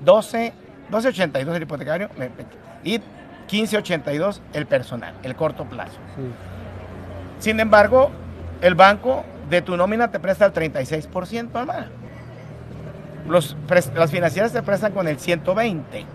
12, 0.01 0.53
12.82 0.91 1.55
el 1.55 1.63
hipotecario 1.63 2.09
y 2.83 2.99
15.82 3.49 4.41
el 4.53 4.65
personal, 4.65 5.13
el 5.23 5.35
corto 5.35 5.65
plazo. 5.65 5.97
Sin 7.39 7.59
embargo, 7.59 8.11
el 8.61 8.75
banco 8.75 9.25
de 9.49 9.61
tu 9.61 9.75
nómina 9.75 10.09
te 10.11 10.19
presta 10.19 10.45
el 10.45 10.53
36% 10.53 11.59
hermano. 11.59 12.00
Los, 13.27 13.55
las 13.95 14.11
financieras 14.11 14.51
te 14.51 14.61
prestan 14.61 14.91
con 14.91 15.07
el 15.07 15.19
120, 15.19 16.05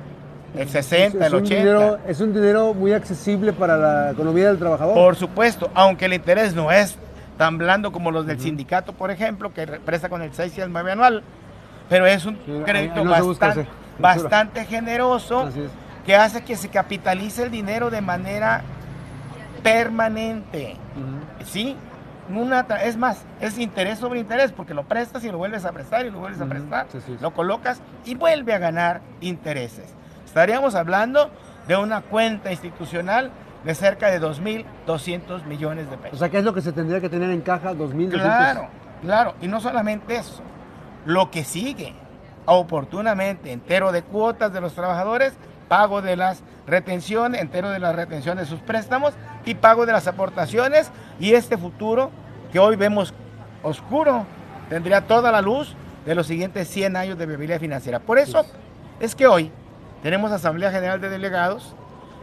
el 0.56 0.68
60, 0.68 1.26
el 1.26 1.34
80. 1.34 2.00
es 2.06 2.20
un 2.20 2.32
dinero 2.32 2.74
muy 2.74 2.92
accesible 2.92 3.52
para 3.52 3.76
la 3.76 4.10
economía 4.10 4.48
del 4.48 4.58
trabajador. 4.58 4.94
Por 4.94 5.16
supuesto, 5.16 5.70
aunque 5.74 6.06
el 6.06 6.14
interés 6.14 6.54
no 6.54 6.70
es 6.70 6.96
tan 7.36 7.58
blando 7.58 7.92
como 7.92 8.10
los 8.10 8.26
del 8.26 8.40
sindicato, 8.40 8.92
por 8.92 9.10
ejemplo, 9.10 9.52
que 9.52 9.66
presta 9.66 10.08
con 10.08 10.22
el 10.22 10.32
6 10.32 10.56
y 10.58 10.60
el 10.60 10.72
9 10.72 10.92
anual, 10.92 11.22
pero 11.88 12.06
es 12.06 12.24
un 12.24 12.36
crédito 12.64 13.04
bastante, 13.04 13.66
bastante 13.98 14.64
generoso 14.64 15.48
que 16.04 16.16
hace 16.16 16.42
que 16.42 16.56
se 16.56 16.68
capitalice 16.68 17.42
el 17.42 17.50
dinero 17.50 17.90
de 17.90 18.00
manera 18.00 18.62
permanente. 19.62 20.76
¿Sí? 21.44 21.76
Una, 22.28 22.60
es 22.82 22.96
más, 22.96 23.24
es 23.40 23.58
interés 23.58 23.98
sobre 23.98 24.20
interés, 24.20 24.52
porque 24.52 24.74
lo 24.74 24.84
prestas 24.84 25.24
y 25.24 25.30
lo 25.30 25.38
vuelves 25.38 25.64
a 25.64 25.72
prestar 25.72 26.06
y 26.06 26.10
lo 26.10 26.18
vuelves 26.18 26.40
a 26.40 26.46
prestar, 26.46 26.86
lo 27.20 27.32
colocas 27.32 27.80
y 28.04 28.14
vuelve 28.14 28.52
a 28.52 28.58
ganar 28.58 29.00
intereses. 29.20 29.94
Estaríamos 30.24 30.74
hablando 30.74 31.30
de 31.68 31.76
una 31.76 32.00
cuenta 32.02 32.50
institucional 32.50 33.30
de 33.64 33.74
cerca 33.74 34.10
de 34.10 34.20
2.200 34.20 35.44
millones 35.44 35.90
de 35.90 35.96
pesos. 35.98 36.14
O 36.14 36.18
sea, 36.18 36.28
¿qué 36.28 36.38
es 36.38 36.44
lo 36.44 36.54
que 36.54 36.60
se 36.60 36.72
tendría 36.72 37.00
que 37.00 37.08
tener 37.08 37.30
en 37.30 37.40
caja? 37.40 37.72
2.200. 37.72 38.10
Claro, 38.10 38.68
claro. 39.02 39.34
Y 39.40 39.48
no 39.48 39.60
solamente 39.60 40.16
eso. 40.16 40.42
Lo 41.04 41.30
que 41.30 41.44
sigue, 41.44 41.94
oportunamente, 42.44 43.52
entero 43.52 43.92
de 43.92 44.02
cuotas 44.02 44.52
de 44.52 44.60
los 44.60 44.74
trabajadores, 44.74 45.32
pago 45.68 46.02
de 46.02 46.16
las 46.16 46.42
retenciones, 46.66 47.40
entero 47.40 47.70
de 47.70 47.78
la 47.78 47.92
retención 47.92 48.38
de 48.38 48.46
sus 48.46 48.60
préstamos 48.60 49.14
y 49.44 49.54
pago 49.54 49.86
de 49.86 49.92
las 49.92 50.06
aportaciones 50.06 50.90
y 51.20 51.34
este 51.34 51.56
futuro 51.56 52.10
que 52.52 52.58
hoy 52.58 52.76
vemos 52.76 53.14
oscuro 53.62 54.26
tendría 54.68 55.06
toda 55.06 55.30
la 55.32 55.42
luz 55.42 55.74
de 56.04 56.14
los 56.14 56.26
siguientes 56.26 56.68
100 56.68 56.96
años 56.96 57.18
de 57.18 57.26
viabilidad 57.26 57.60
financiera. 57.60 57.98
Por 57.98 58.18
eso 58.18 58.44
es 59.00 59.14
que 59.14 59.26
hoy 59.26 59.50
tenemos 60.02 60.30
Asamblea 60.32 60.70
General 60.70 61.00
de 61.00 61.08
Delegados 61.08 61.74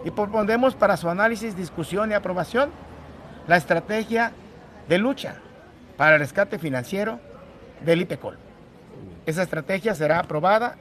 y 0.06 0.12
proponemos 0.12 0.76
para 0.76 0.98
su 0.98 1.10
análisis, 1.10 1.56
discusión 1.56 2.12
y 2.12 2.14
aprobación 2.14 2.72
la 3.48 3.58
estrategia 3.58 4.32
de 4.88 4.98
lucha 4.98 5.36
para 5.98 6.16
el 6.16 6.20
rescate 6.20 6.60
financiero 6.60 7.20
del 7.82 8.02
IPECOL. 8.02 8.38
Esa 9.26 9.44
estrategia 9.44 9.96
será 9.96 10.20
aprobada, 10.20 10.76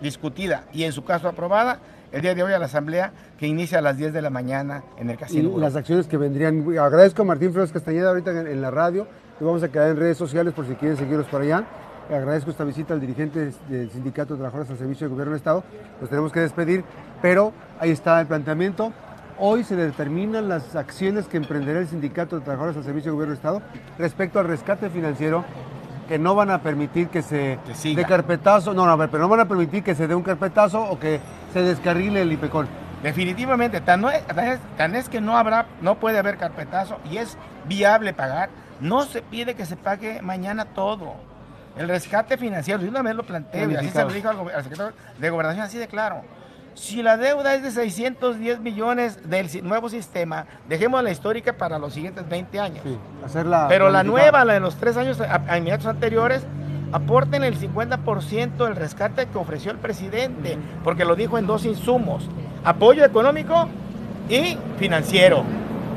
discutida 0.00 0.64
y 0.72 0.84
en 0.84 0.92
su 0.92 1.04
caso 1.04 1.28
aprobada 1.28 1.78
el 2.12 2.22
día 2.22 2.34
de 2.34 2.42
hoy 2.42 2.52
a 2.52 2.58
la 2.58 2.66
asamblea 2.66 3.12
que 3.38 3.46
inicia 3.46 3.78
a 3.78 3.82
las 3.82 3.96
10 3.96 4.12
de 4.12 4.22
la 4.22 4.30
mañana 4.30 4.82
en 4.98 5.10
el 5.10 5.16
casino. 5.16 5.52
Y 5.56 5.60
las 5.60 5.76
acciones 5.76 6.06
que 6.06 6.16
vendrían. 6.16 6.66
Agradezco 6.78 7.22
a 7.22 7.24
Martín 7.24 7.52
Flores 7.52 7.72
Castañeda 7.72 8.08
ahorita 8.08 8.30
en, 8.30 8.60
la 8.60 8.70
radio. 8.70 9.06
Y 9.40 9.44
vamos 9.44 9.62
a 9.62 9.68
quedar 9.68 9.90
en 9.90 9.96
redes 9.96 10.18
sociales 10.18 10.52
por 10.52 10.66
si 10.66 10.74
quieren 10.74 10.96
seguirlos 10.96 11.26
por 11.26 11.42
allá. 11.42 11.64
Agradezco 12.10 12.50
esta 12.50 12.64
visita 12.64 12.92
al 12.92 13.00
dirigente 13.00 13.52
del 13.68 13.90
Sindicato 13.90 14.34
de 14.34 14.38
Trabajadores 14.38 14.70
al 14.70 14.78
Servicio 14.78 15.06
del 15.06 15.12
Gobierno 15.12 15.32
del 15.32 15.38
Estado. 15.38 15.62
Nos 16.00 16.10
tenemos 16.10 16.32
que 16.32 16.40
despedir, 16.40 16.84
pero 17.22 17.52
ahí 17.78 17.90
está 17.90 18.20
el 18.20 18.26
planteamiento. 18.26 18.92
Hoy 19.38 19.62
se 19.62 19.76
determinan 19.76 20.48
las 20.48 20.74
acciones 20.74 21.26
que 21.26 21.36
emprenderá 21.36 21.78
el 21.78 21.86
Sindicato 21.86 22.36
de 22.36 22.44
Trabajadores 22.44 22.76
al 22.76 22.84
Servicio 22.84 23.12
del 23.12 23.14
Gobierno 23.14 23.34
del 23.34 23.38
Estado 23.38 23.62
respecto 23.96 24.40
al 24.40 24.48
rescate 24.48 24.90
financiero 24.90 25.44
que 26.10 26.18
no 26.18 26.34
van 26.34 26.50
a 26.50 26.60
permitir 26.60 27.06
que 27.06 27.22
se 27.22 27.56
dé 27.84 28.04
carpetazo, 28.04 28.74
no, 28.74 28.84
no, 28.84 28.98
pero 29.08 29.22
no 29.22 29.28
van 29.28 29.38
a 29.38 29.44
permitir 29.44 29.84
que 29.84 29.94
se 29.94 30.08
dé 30.08 30.16
un 30.16 30.24
carpetazo 30.24 30.82
o 30.82 30.98
que 30.98 31.20
se 31.52 31.62
descarrile 31.62 32.22
el 32.22 32.32
IPECOL. 32.32 32.66
Definitivamente, 33.00 33.80
tan, 33.80 34.04
es, 34.06 34.24
tan 34.76 34.96
es 34.96 35.08
que 35.08 35.20
no 35.20 35.38
habrá, 35.38 35.66
no 35.80 36.00
puede 36.00 36.18
haber 36.18 36.36
carpetazo 36.36 36.98
y 37.08 37.18
es 37.18 37.38
viable 37.68 38.12
pagar, 38.12 38.50
no 38.80 39.04
se 39.04 39.22
pide 39.22 39.54
que 39.54 39.64
se 39.64 39.76
pague 39.76 40.20
mañana 40.20 40.64
todo. 40.64 41.14
El 41.76 41.88
rescate 41.88 42.36
financiero, 42.36 42.82
yo 42.82 42.88
una 42.88 43.02
vez 43.02 43.14
lo 43.14 43.22
planteo 43.22 43.70
y 43.70 43.76
así 43.76 43.90
se 43.90 44.02
lo 44.02 44.10
dijo 44.10 44.30
al, 44.30 44.64
secretario 44.64 44.92
de 45.16 45.30
Gobernación, 45.30 45.64
así 45.64 45.78
de 45.78 45.86
claro. 45.86 46.22
Si 46.80 47.02
la 47.02 47.18
deuda 47.18 47.54
es 47.54 47.62
de 47.62 47.70
610 47.72 48.60
millones 48.60 49.28
del 49.28 49.50
nuevo 49.64 49.90
sistema, 49.90 50.46
dejemos 50.66 51.04
la 51.04 51.10
histórica 51.10 51.52
para 51.52 51.78
los 51.78 51.92
siguientes 51.92 52.26
20 52.26 52.58
años. 52.58 52.80
Sí, 52.82 52.96
hacerla 53.22 53.66
Pero 53.68 53.90
la 53.90 54.02
nueva, 54.02 54.46
la 54.46 54.54
de 54.54 54.60
los 54.60 54.76
tres 54.76 54.96
años 54.96 55.18
inmediatos 55.54 55.86
anteriores, 55.86 56.42
aporten 56.90 57.44
el 57.44 57.60
50% 57.60 58.64
del 58.64 58.76
rescate 58.76 59.26
que 59.26 59.36
ofreció 59.36 59.72
el 59.72 59.76
presidente, 59.76 60.56
porque 60.82 61.04
lo 61.04 61.16
dijo 61.16 61.36
en 61.36 61.46
dos 61.46 61.66
insumos, 61.66 62.26
apoyo 62.64 63.04
económico 63.04 63.68
y 64.30 64.56
financiero. 64.78 65.44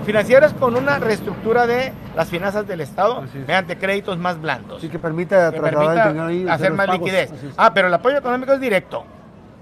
Financiero 0.06 0.46
es 0.46 0.54
con 0.54 0.76
una 0.76 1.00
reestructura 1.00 1.66
de 1.66 1.94
las 2.14 2.28
finanzas 2.28 2.68
del 2.68 2.82
Estado 2.82 3.24
mediante 3.34 3.78
créditos 3.78 4.18
más 4.18 4.42
blandos. 4.42 4.82
Sí, 4.82 4.90
que 4.90 5.00
permita, 5.00 5.48
hacer 5.48 6.74
más 6.74 6.90
liquidez. 6.90 7.32
Ah, 7.56 7.74
pero 7.74 7.88
el 7.88 7.94
apoyo 7.94 8.18
económico 8.18 8.52
es 8.52 8.60
directo. 8.60 9.06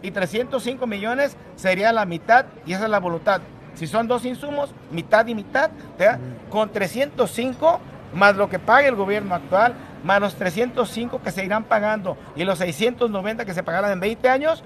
Y 0.01 0.11
305 0.11 0.87
millones 0.87 1.37
sería 1.55 1.91
la 1.91 2.05
mitad 2.05 2.45
y 2.65 2.73
esa 2.73 2.85
es 2.85 2.89
la 2.89 2.99
voluntad. 2.99 3.41
Si 3.75 3.87
son 3.87 4.07
dos 4.07 4.25
insumos, 4.25 4.73
mitad 4.91 5.25
y 5.27 5.35
mitad, 5.35 5.71
con 6.49 6.71
305 6.71 7.79
más 8.13 8.35
lo 8.35 8.49
que 8.49 8.59
pague 8.59 8.87
el 8.87 8.95
gobierno 8.95 9.35
actual, 9.35 9.73
más 10.03 10.19
los 10.19 10.35
305 10.35 11.21
que 11.21 11.31
se 11.31 11.45
irán 11.45 11.63
pagando 11.63 12.17
y 12.35 12.43
los 12.43 12.59
690 12.59 13.45
que 13.45 13.53
se 13.53 13.63
pagarán 13.63 13.91
en 13.91 13.99
20 13.99 14.29
años, 14.29 14.63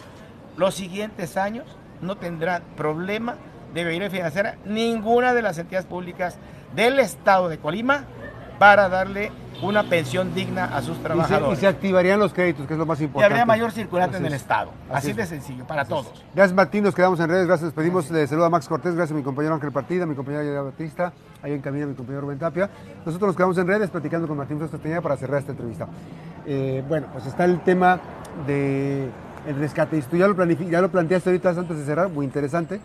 los 0.58 0.76
siguientes 0.76 1.38
años 1.38 1.66
no 2.02 2.16
tendrán 2.16 2.64
problema 2.76 3.36
de 3.74 3.84
venir 3.84 4.10
financiera 4.10 4.56
ninguna 4.66 5.34
de 5.34 5.42
las 5.42 5.58
entidades 5.58 5.86
públicas 5.86 6.38
del 6.76 7.00
estado 7.00 7.50
de 7.50 7.58
Colima 7.58 8.06
para 8.58 8.90
darle 8.90 9.32
una 9.62 9.84
pensión 9.84 10.34
digna 10.34 10.66
a 10.66 10.82
sus 10.82 10.98
trabajadores. 11.02 11.58
Y 11.58 11.62
se, 11.62 11.68
activarían 11.68 12.20
los 12.20 12.34
créditos, 12.34 12.68
que 12.68 12.74
es 12.74 12.80
lo 12.80 12.86
más 12.86 13.00
importante. 13.02 13.24
Y 13.24 13.32
habría 13.32 13.46
mayor 13.46 13.72
circulante 13.72 14.18
en 14.18 14.26
el 14.26 14.34
Estado. 14.34 14.72
Así, 14.92 15.14
de 15.14 15.26
sencillo, 15.26 15.66
para 15.66 15.86
todos. 15.86 16.12
Gracias 16.34 16.56
Martín, 16.56 16.84
nos 16.84 16.96
quedamos 16.96 17.20
en 17.20 17.30
redes, 17.30 17.48
gracias, 17.48 17.74
pedimos 17.74 18.10
de 18.10 18.28
saludo 18.28 18.46
a 18.46 18.50
Max 18.50 18.68
Cortés, 18.68 18.96
gracias 18.96 19.14
a 19.14 19.18
mi 19.18 19.24
compañero 19.24 19.56
Ángel 19.56 19.72
Partida, 19.72 20.06
mi 20.06 20.16
compañero 20.16 20.44
Yaya 20.44 20.62
Batista, 20.62 21.14
ahí 21.42 21.54
en 21.54 21.62
camino 21.62 21.88
mi 21.88 21.96
compañero 21.96 22.22
Rubén 22.22 22.40
Tapia. 22.40 22.70
Nosotros 23.06 23.30
nos 23.30 23.36
quedamos 23.36 23.58
en 23.58 23.68
redes 23.68 23.90
platicando 23.90 24.28
con 24.28 24.38
Martín 24.38 24.58
Flores 24.58 25.02
para 25.02 25.18
cerrar 25.18 25.40
esta 25.40 25.52
entrevista. 25.52 25.88
Eh, 26.46 26.84
bueno, 26.88 27.08
pues 27.12 27.26
está 27.26 27.46
el 27.46 27.62
tema 27.62 28.00
de 28.46 29.10
el 29.48 29.56
rescate. 29.56 29.98
Y 29.98 30.02
tú 30.02 30.18
ya 30.18 30.28
lo, 30.28 30.46
ya 30.46 30.82
lo 30.82 30.90
planteaste 30.90 31.30
ahorita 31.30 31.50
antes 31.50 31.78
de 31.78 31.86
cerrar, 31.86 32.10
muy 32.10 32.26
interesante. 32.26 32.80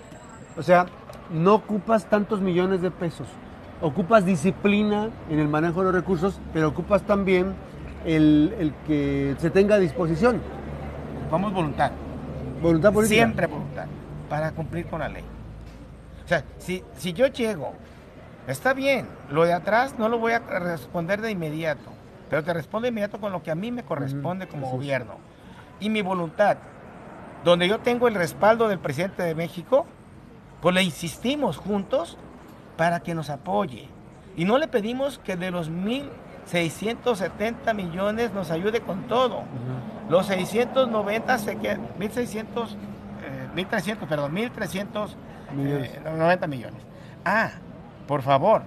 O 0.56 0.62
sea, 0.62 0.86
no 1.30 1.54
ocupas 1.54 2.06
tantos 2.06 2.40
millones 2.40 2.82
de 2.82 2.90
pesos 2.90 3.26
ocupas 3.80 4.24
disciplina 4.24 5.08
en 5.30 5.38
el 5.38 5.48
manejo 5.48 5.80
de 5.80 5.86
los 5.86 5.94
recursos, 5.94 6.40
pero 6.52 6.68
ocupas 6.68 7.02
también 7.02 7.54
el, 8.04 8.74
que 8.86 9.36
se 9.38 9.50
tenga 9.50 9.76
a 9.76 9.78
disposición. 9.78 10.40
Vamos 11.30 11.52
voluntad. 11.52 11.92
Voluntad 12.62 12.92
política. 12.92 13.16
Siempre 13.16 13.46
voluntad, 13.46 13.86
para 14.28 14.52
cumplir 14.52 14.86
con 14.86 15.00
la 15.00 15.08
ley. 15.08 15.24
O 16.24 16.28
sea, 16.28 16.44
si, 16.58 16.84
si 16.96 17.12
yo 17.12 17.26
llego, 17.28 17.72
está 18.46 18.74
bien, 18.74 19.06
lo 19.30 19.44
de 19.44 19.52
atrás 19.52 19.98
no 19.98 20.08
lo 20.08 20.18
voy 20.18 20.32
a 20.32 20.38
responder 20.38 21.20
de 21.20 21.30
inmediato, 21.30 21.90
pero 22.28 22.44
te 22.44 22.52
respondo 22.52 22.84
de 22.84 22.90
inmediato 22.90 23.20
con 23.20 23.32
lo 23.32 23.42
que 23.42 23.50
a 23.50 23.54
mí 23.54 23.70
me 23.72 23.82
corresponde 23.82 24.46
como 24.46 24.70
gobierno. 24.70 25.14
Y 25.80 25.88
mi 25.88 26.02
voluntad, 26.02 26.58
donde 27.44 27.66
yo 27.66 27.78
tengo 27.78 28.06
el 28.06 28.14
respaldo 28.14 28.68
del 28.68 28.78
presidente 28.78 29.22
de 29.22 29.34
México, 29.34 29.86
pues 30.60 30.74
le 30.74 30.82
insistimos 30.82 31.56
juntos 31.56 32.18
para 32.80 33.00
que 33.00 33.14
nos 33.14 33.28
apoye. 33.28 33.90
Y 34.38 34.46
no 34.46 34.56
le 34.56 34.66
pedimos 34.66 35.18
que 35.18 35.36
de 35.36 35.50
los 35.50 35.70
1.670 35.70 37.74
millones 37.74 38.32
nos 38.32 38.50
ayude 38.50 38.80
con 38.80 39.02
todo. 39.02 39.42
Los 40.08 40.28
690 40.28 41.36
se 41.36 41.58
quedan, 41.58 41.86
1.600, 41.98 42.68
1.300, 43.54 43.86
eh, 43.86 43.96
perdón, 44.08 44.34
1.390 44.34 45.10
eh, 45.58 46.46
millones. 46.48 46.80
Ah, 47.22 47.50
por 48.08 48.22
favor, 48.22 48.62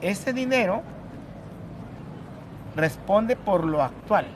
este 0.00 0.32
dinero 0.32 0.82
responde 2.76 3.34
por 3.34 3.64
lo 3.64 3.82
actual. 3.82 4.26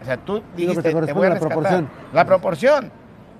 O 0.00 0.06
sea, 0.06 0.16
tú 0.16 0.42
dijiste, 0.56 0.80
te, 0.80 0.94
voy 1.12 1.26
a 1.26 1.34
rescatar. 1.34 1.34
La 1.34 1.38
proporción. 1.38 1.90
La 2.14 2.24
proporción 2.24 2.90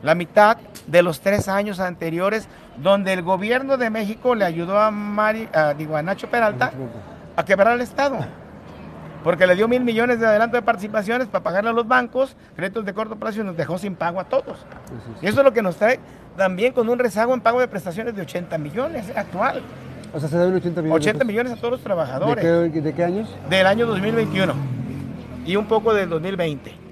la 0.02 0.14
mitad 0.14 0.58
de 0.86 1.02
los 1.02 1.20
tres 1.20 1.48
años 1.48 1.80
anteriores, 1.80 2.48
donde 2.78 3.12
el 3.12 3.22
gobierno 3.22 3.76
de 3.76 3.90
México 3.90 4.34
le 4.34 4.44
ayudó 4.44 4.78
a, 4.78 4.90
Mari, 4.90 5.48
a, 5.52 5.74
digo, 5.74 5.96
a 5.96 6.02
Nacho 6.02 6.28
Peralta 6.28 6.72
a 7.36 7.44
quebrar 7.44 7.74
el 7.74 7.80
Estado. 7.80 8.18
porque 9.24 9.46
le 9.46 9.56
dio 9.56 9.66
mil 9.66 9.82
millones 9.82 10.20
de 10.20 10.26
adelanto 10.26 10.56
de 10.56 10.62
participaciones 10.62 11.26
para 11.26 11.42
pagarle 11.42 11.70
a 11.70 11.72
los 11.72 11.88
bancos, 11.88 12.36
créditos 12.54 12.84
de 12.84 12.94
corto 12.94 13.16
plazo 13.16 13.40
y 13.40 13.44
nos 13.44 13.56
dejó 13.56 13.76
sin 13.78 13.96
pago 13.96 14.20
a 14.20 14.24
todos. 14.24 14.64
Y 15.20 15.26
eso 15.26 15.40
es 15.40 15.44
lo 15.44 15.52
que 15.52 15.62
nos 15.62 15.76
trae 15.76 15.98
también 16.36 16.72
con 16.72 16.88
un 16.88 16.98
rezago 16.98 17.34
en 17.34 17.40
pago 17.40 17.60
de 17.60 17.66
prestaciones 17.66 18.14
de 18.14 18.22
80 18.22 18.56
millones 18.58 19.06
actual. 19.16 19.62
O 20.14 20.20
sea, 20.20 20.28
se 20.28 20.38
deben 20.38 20.54
80 20.54 20.82
millones. 20.82 21.06
80 21.06 21.24
millones 21.24 21.52
a 21.52 21.56
todos 21.56 21.72
los 21.72 21.80
trabajadores. 21.80 22.44
¿De 22.44 22.70
qué, 22.72 22.80
¿De 22.80 22.92
qué 22.94 23.04
años? 23.04 23.28
Del 23.50 23.66
año 23.66 23.86
2021 23.86 24.54
y 25.44 25.56
un 25.56 25.66
poco 25.66 25.92
del 25.92 26.08
2020 26.08 26.85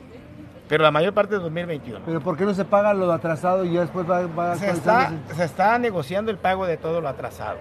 pero 0.68 0.82
la 0.82 0.90
mayor 0.90 1.12
parte 1.12 1.34
de 1.34 1.40
2021. 1.40 2.00
¿Pero 2.06 2.20
por 2.20 2.36
qué 2.36 2.44
no 2.44 2.54
se 2.54 2.64
paga 2.64 2.94
lo 2.94 3.10
atrasado 3.12 3.64
y 3.64 3.72
ya 3.72 3.80
después 3.80 4.08
va, 4.08 4.26
va 4.26 4.56
se, 4.56 4.70
está, 4.70 5.12
se 5.34 5.44
está 5.44 5.78
negociando 5.78 6.30
el 6.30 6.38
pago 6.38 6.66
de 6.66 6.76
todo 6.76 7.00
lo 7.00 7.08
atrasado. 7.08 7.58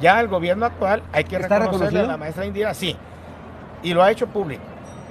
Ya 0.00 0.20
el 0.20 0.28
gobierno 0.28 0.66
actual, 0.66 1.02
hay 1.12 1.24
que 1.24 1.38
reconocerle 1.38 2.00
a 2.00 2.06
la 2.06 2.16
maestra 2.16 2.44
Indira, 2.44 2.74
sí, 2.74 2.96
y 3.82 3.94
lo 3.94 4.02
ha 4.02 4.10
hecho 4.10 4.26
público. 4.26 4.62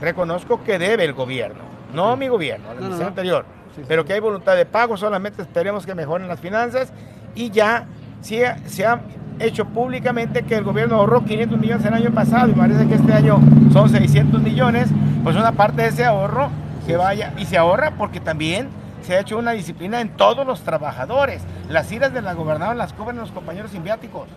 Reconozco 0.01 0.63
que 0.63 0.77
debe 0.77 1.05
el 1.05 1.13
gobierno, 1.13 1.61
no 1.93 2.15
mi 2.15 2.27
gobierno, 2.27 2.65
la 2.65 2.71
administración 2.71 3.07
anterior, 3.09 3.45
pero 3.87 4.03
que 4.03 4.13
hay 4.13 4.19
voluntad 4.19 4.55
de 4.55 4.65
pago, 4.65 4.97
solamente 4.97 5.41
esperemos 5.41 5.85
que 5.85 5.95
mejoren 5.95 6.27
las 6.27 6.39
finanzas 6.39 6.91
y 7.35 7.51
ya 7.51 7.85
se, 8.21 8.55
se 8.67 8.85
ha 8.85 8.99
hecho 9.39 9.65
públicamente 9.65 10.43
que 10.43 10.55
el 10.55 10.63
gobierno 10.63 10.97
ahorró 10.97 11.23
500 11.23 11.59
millones 11.59 11.85
el 11.85 11.93
año 11.93 12.11
pasado 12.11 12.49
y 12.49 12.53
parece 12.53 12.87
que 12.87 12.95
este 12.95 13.13
año 13.13 13.39
son 13.71 13.89
600 13.89 14.41
millones, 14.41 14.89
pues 15.23 15.35
una 15.35 15.51
parte 15.53 15.83
de 15.83 15.87
ese 15.89 16.05
ahorro 16.05 16.49
que 16.85 16.97
vaya 16.97 17.33
y 17.37 17.45
se 17.45 17.57
ahorra 17.57 17.91
porque 17.97 18.19
también 18.19 18.69
se 19.01 19.15
ha 19.15 19.19
hecho 19.19 19.37
una 19.37 19.51
disciplina 19.51 20.01
en 20.01 20.09
todos 20.15 20.45
los 20.45 20.61
trabajadores. 20.61 21.43
Las 21.69 21.91
iras 21.91 22.13
de 22.13 22.21
la 22.21 22.33
gobernadora 22.33 22.77
las 22.77 22.93
cubren 22.93 23.17
los 23.17 23.31
compañeros 23.31 23.71
simbiáticos. 23.71 24.27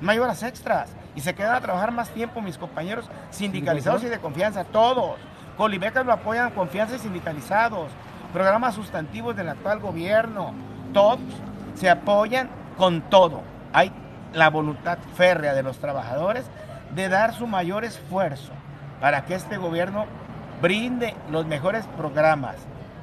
No 0.00 0.10
hay 0.10 0.18
horas 0.18 0.42
extras 0.42 0.90
y 1.14 1.20
se 1.20 1.34
quedan 1.34 1.54
a 1.54 1.60
trabajar 1.60 1.92
más 1.92 2.10
tiempo 2.10 2.40
mis 2.40 2.58
compañeros 2.58 3.08
sindicalizados 3.30 4.02
y 4.02 4.08
de 4.08 4.18
confianza, 4.18 4.64
todos. 4.64 5.18
Colibecas 5.56 6.04
lo 6.04 6.12
apoyan 6.12 6.50
confianza 6.50 6.96
y 6.96 6.98
sindicalizados. 6.98 7.90
Programas 8.32 8.74
sustantivos 8.74 9.36
del 9.36 9.50
actual 9.50 9.78
gobierno, 9.78 10.52
todos 10.92 11.20
se 11.74 11.90
apoyan 11.90 12.48
con 12.76 13.02
todo. 13.02 13.42
Hay 13.72 13.92
la 14.32 14.50
voluntad 14.50 14.98
férrea 15.14 15.54
de 15.54 15.62
los 15.62 15.78
trabajadores 15.78 16.46
de 16.94 17.08
dar 17.08 17.34
su 17.34 17.46
mayor 17.46 17.84
esfuerzo 17.84 18.52
para 19.00 19.24
que 19.24 19.34
este 19.34 19.56
gobierno 19.56 20.06
brinde 20.62 21.14
los 21.30 21.44
mejores 21.44 21.86
programas, 21.96 22.54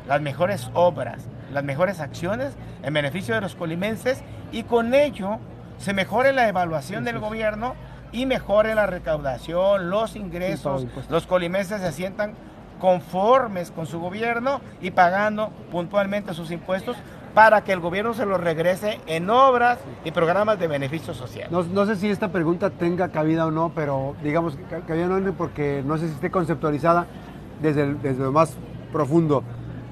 las 0.07 0.21
mejores 0.21 0.71
obras, 0.73 1.27
las 1.51 1.63
mejores 1.63 1.99
acciones 1.99 2.55
en 2.81 2.93
beneficio 2.93 3.35
de 3.35 3.41
los 3.41 3.55
colimenses 3.55 4.23
y 4.51 4.63
con 4.63 4.93
ello 4.93 5.37
se 5.77 5.93
mejore 5.93 6.33
la 6.33 6.47
evaluación 6.47 7.03
del 7.03 7.19
gobierno 7.19 7.75
y 8.11 8.25
mejore 8.25 8.73
la 8.73 8.87
recaudación, 8.87 9.89
los 9.89 10.15
ingresos, 10.15 10.87
los 11.09 11.27
colimenses 11.27 11.81
se 11.81 11.91
sientan 11.91 12.33
conformes 12.79 13.71
con 13.71 13.85
su 13.85 13.99
gobierno 13.99 14.61
y 14.81 14.91
pagando 14.91 15.49
puntualmente 15.69 16.33
sus 16.33 16.49
impuestos 16.49 16.95
para 17.33 17.63
que 17.63 17.73
el 17.73 17.79
gobierno 17.79 18.13
se 18.13 18.25
los 18.25 18.41
regrese 18.41 18.99
en 19.05 19.29
obras 19.29 19.77
y 20.03 20.11
programas 20.11 20.59
de 20.59 20.67
beneficio 20.67 21.13
social. 21.13 21.49
No, 21.51 21.85
sé 21.85 21.95
si 21.97 22.09
esta 22.09 22.29
pregunta 22.29 22.69
tenga 22.71 23.09
cabida 23.09 23.45
o 23.45 23.51
no, 23.51 23.71
pero 23.75 24.15
digamos 24.23 24.55
que 24.55 24.63
cabida 24.63 25.07
no 25.07 25.33
porque 25.33 25.83
no 25.85 25.97
sé 25.97 26.07
si 26.07 26.13
esté 26.15 26.31
conceptualizada, 26.31 27.05
desde, 27.61 27.93
desde 27.95 28.23
lo 28.23 28.31
más 28.31 28.55
profundo. 28.91 29.43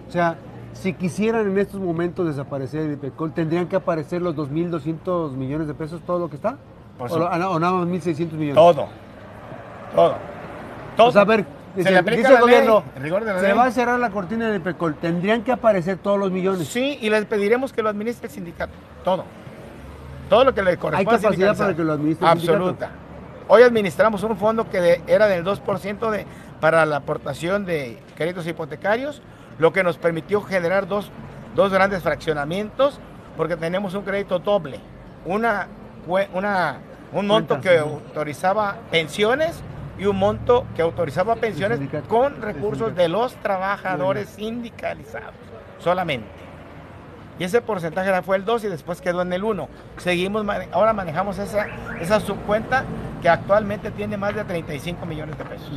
O 0.07 0.11
sea, 0.11 0.37
si 0.73 0.93
quisieran 0.93 1.47
en 1.47 1.57
estos 1.57 1.79
momentos 1.79 2.27
desaparecer 2.27 2.81
el 2.81 2.93
IPECOL, 2.93 3.33
¿tendrían 3.33 3.67
que 3.67 3.75
aparecer 3.75 4.21
los 4.21 4.35
2.200 4.35 5.31
millones 5.31 5.67
de 5.67 5.73
pesos, 5.73 6.01
todo 6.05 6.19
lo 6.19 6.29
que 6.29 6.35
está? 6.35 6.57
o, 6.99 7.59
nada 7.59 7.73
más 7.73 7.87
1.600 7.87 8.31
millones? 8.33 8.55
Todo, 8.55 8.87
todo. 9.95 10.15
todo. 10.95 11.07
O 11.09 11.11
sea, 11.11 11.21
a 11.21 11.25
ver, 11.25 11.45
dice, 11.75 11.89
el 11.89 12.39
gobierno, 12.39 12.83
se 13.39 13.53
va 13.53 13.65
a 13.65 13.71
cerrar 13.71 13.99
la 13.99 14.09
cortina 14.09 14.47
del 14.47 14.61
IPECOL, 14.61 14.95
¿tendrían 14.95 15.43
que 15.43 15.51
aparecer 15.51 15.97
todos 15.97 16.19
los 16.19 16.31
millones? 16.31 16.67
Sí, 16.67 16.97
y 17.01 17.09
les 17.09 17.25
pediremos 17.25 17.73
que 17.73 17.81
lo 17.81 17.89
administre 17.89 18.27
el 18.27 18.33
sindicato, 18.33 18.73
todo. 19.03 19.23
Todo 20.29 20.43
lo 20.43 20.53
que 20.53 20.61
le 20.61 20.77
corresponde 20.77 21.15
¿Hay 21.15 21.21
capacidad 21.21 21.57
para 21.57 21.75
que 21.75 21.83
lo 21.83 21.93
administre 21.93 22.27
el 22.27 22.33
sindicato? 22.33 22.57
Absoluta. 22.57 22.91
Hoy 23.49 23.61
administramos 23.63 24.21
un 24.23 24.35
fondo 24.35 24.69
que 24.69 25.01
era 25.07 25.27
del 25.27 25.45
2% 25.45 26.11
de 26.11 26.25
para 26.59 26.85
la 26.85 26.97
aportación 26.97 27.65
de 27.65 27.99
créditos 28.15 28.47
hipotecarios, 28.47 29.21
lo 29.59 29.73
que 29.73 29.83
nos 29.83 29.97
permitió 29.97 30.41
generar 30.41 30.87
dos, 30.87 31.11
grandes 31.55 32.03
fraccionamientos, 32.03 32.99
porque 33.35 33.55
tenemos 33.55 33.93
un 33.93 34.03
crédito 34.03 34.39
doble, 34.39 34.79
una, 35.25 35.67
una, 36.33 36.77
un 37.11 37.27
monto 37.27 37.59
que 37.59 37.77
autorizaba 37.77 38.77
pensiones 38.91 39.61
y 39.97 40.05
un 40.05 40.17
monto 40.17 40.65
que 40.75 40.81
autorizaba 40.81 41.35
pensiones 41.35 41.79
con 42.07 42.41
recursos 42.41 42.95
de 42.95 43.09
los 43.09 43.35
trabajadores 43.35 44.29
sindicalizados 44.29 45.33
solamente. 45.79 46.27
Y 47.39 47.43
ese 47.43 47.61
porcentaje 47.61 48.11
fue 48.23 48.37
el 48.37 48.45
2 48.45 48.63
y 48.63 48.67
después 48.67 48.99
quedó 48.99 49.21
en 49.21 49.31
el 49.31 49.43
1. 49.43 49.69
Seguimos, 49.97 50.43
ahora 50.71 50.93
manejamos 50.93 51.37
esa, 51.37 51.67
esa 51.99 52.19
subcuenta 52.19 52.83
que 53.21 53.29
actualmente 53.29 53.91
tiene 53.91 54.17
más 54.17 54.33
de 54.35 54.43
35 54.43 55.05
millones 55.05 55.37
de 55.37 55.45
pesos. 55.45 55.71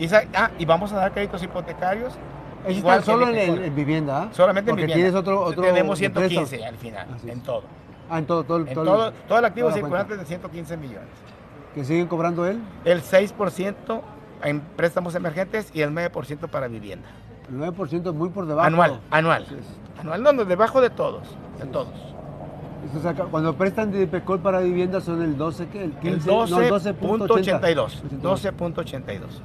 Y, 0.00 0.08
ah, 0.34 0.50
y 0.58 0.64
vamos 0.64 0.90
a 0.94 0.96
dar 0.96 1.12
créditos 1.12 1.42
hipotecarios. 1.42 2.14
Igual 2.66 3.04
solo 3.04 3.28
en, 3.28 3.74
vivienda. 3.74 4.22
¿ah? 4.22 4.28
Solamente 4.32 4.70
en 4.70 4.76
vivienda. 4.76 4.94
Tienes 4.94 5.14
otro, 5.14 5.42
otro 5.42 5.62
Tenemos 5.62 5.98
115 5.98 6.64
al 6.64 6.76
final, 6.76 7.06
en 7.26 7.40
todo. 7.42 7.64
Ah, 8.08 8.18
en 8.18 8.26
todo, 8.26 8.42
todo, 8.42 8.66
en 8.66 8.74
todo, 8.74 9.12
todo, 9.12 9.38
el 9.38 9.44
activo 9.44 9.70
circulante 9.70 10.16
de 10.16 10.24
115 10.24 10.76
millones. 10.78 11.08
¿Que 11.74 11.84
siguen 11.84 12.06
cobrando 12.06 12.46
él? 12.46 12.60
El 12.84 13.02
6% 13.02 14.00
en 14.42 14.60
préstamos 14.60 15.14
emergentes 15.14 15.70
y 15.74 15.82
el 15.82 15.90
9% 15.90 16.48
para 16.48 16.66
vivienda. 16.66 17.08
El 17.50 17.58
9% 17.58 18.08
es 18.08 18.14
muy 18.14 18.30
por 18.30 18.46
debajo. 18.46 18.66
Anual, 18.66 19.00
anual. 19.10 19.46
Anual, 20.00 20.22
no, 20.22 20.32
debajo 20.46 20.80
de 20.80 20.88
todos, 20.88 21.28
de 21.58 21.66
todos. 21.66 21.92
cuando 23.30 23.54
prestan 23.54 23.90
de 23.92 24.06
PECOL 24.06 24.40
para 24.40 24.60
vivienda 24.60 25.02
son 25.02 25.20
el 25.20 25.36
12, 25.36 25.68
¿qué? 25.68 25.84
El 25.84 25.92
15, 25.92 26.30
12.82. 26.30 28.02
12.82. 28.22 29.42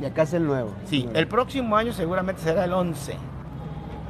Y 0.00 0.04
acá 0.04 0.22
es 0.22 0.32
el 0.32 0.46
nuevo. 0.46 0.72
Sí, 0.86 1.08
el 1.14 1.26
próximo 1.26 1.76
año 1.76 1.92
seguramente 1.92 2.42
será 2.42 2.64
el 2.64 2.72
11. 2.72 3.16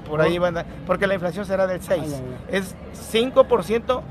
Por 0.08 0.20
ahí 0.20 0.38
van 0.38 0.58
a, 0.58 0.64
porque 0.86 1.06
la 1.06 1.14
inflación 1.14 1.44
será 1.44 1.66
del 1.66 1.82
6. 1.82 2.22
Es 2.48 2.74
5% 3.12 4.02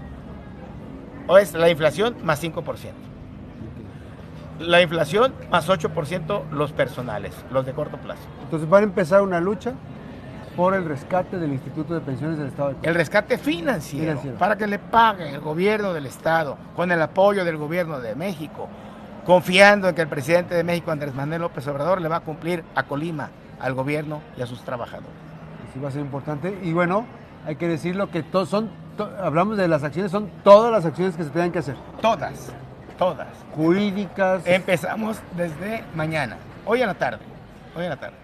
o 1.28 1.38
es 1.38 1.54
la 1.54 1.70
inflación 1.70 2.16
más 2.24 2.44
5%. 2.44 2.92
La 4.60 4.82
inflación 4.82 5.34
más 5.52 5.70
8% 5.70 6.50
los 6.52 6.72
personales, 6.72 7.36
los 7.52 7.66
de 7.66 7.74
corto 7.74 7.98
plazo. 7.98 8.22
Entonces 8.44 8.68
van 8.68 8.82
a 8.82 8.86
empezar 8.86 9.22
una 9.22 9.40
lucha 9.40 9.74
por 10.56 10.74
el 10.74 10.86
rescate 10.86 11.38
del 11.38 11.54
Instituto 11.54 11.94
de 11.94 12.02
Pensiones 12.02 12.40
del 12.40 12.48
Estado. 12.48 12.70
De 12.70 12.88
el 12.88 12.96
rescate 12.96 13.38
financiero, 13.38 14.06
financiero, 14.06 14.38
para 14.38 14.58
que 14.58 14.66
le 14.66 14.80
pague 14.80 15.30
el 15.30 15.40
gobierno 15.40 15.94
del 15.94 16.08
Estado 16.08 16.58
con 16.76 16.92
el 16.92 17.00
apoyo 17.00 17.46
del 17.46 17.58
gobierno 17.58 18.00
de 18.00 18.16
México 18.16 18.68
confiando 19.28 19.90
en 19.90 19.96
que 19.96 20.02
el 20.02 20.08
presidente 20.08 20.56
de 20.56 20.64
México, 20.64 20.90
Andrés 20.90 21.14
Manuel 21.14 21.42
López 21.42 21.68
Obrador, 21.68 22.00
le 22.00 22.08
va 22.08 22.16
a 22.16 22.20
cumplir 22.22 22.64
a 22.76 22.84
Colima, 22.84 23.30
al 23.60 23.74
gobierno 23.74 24.22
y 24.38 24.42
a 24.42 24.48
sus 24.48 24.64
trabajadores. 24.64 25.12
Eso 25.70 25.82
va 25.84 25.90
a 25.90 25.92
ser 25.92 26.00
importante. 26.00 26.58
Y 26.64 26.72
bueno, 26.72 27.06
hay 27.46 27.58
que 27.58 27.68
decirlo 27.68 28.10
que 28.10 28.24
todos 28.24 28.48
son, 28.48 28.72
hablamos 29.22 29.58
de 29.58 29.68
las 29.68 29.84
acciones, 29.84 30.14
son 30.14 30.32
todas 30.46 30.72
las 30.72 30.86
acciones 30.86 31.18
que 31.18 31.26
se 31.26 31.30
tengan 31.30 31.52
que 31.52 31.60
hacer. 31.60 31.76
Todas, 32.02 32.54
todas. 32.98 33.28
Jurídicas. 33.54 34.48
Empezamos 34.48 35.20
desde 35.36 35.84
mañana, 35.94 36.38
hoy 36.66 36.82
en 36.82 36.88
la 36.88 36.94
tarde, 36.94 37.20
hoy 37.76 37.84
en 37.84 37.90
la 37.90 37.98
tarde. 37.98 38.16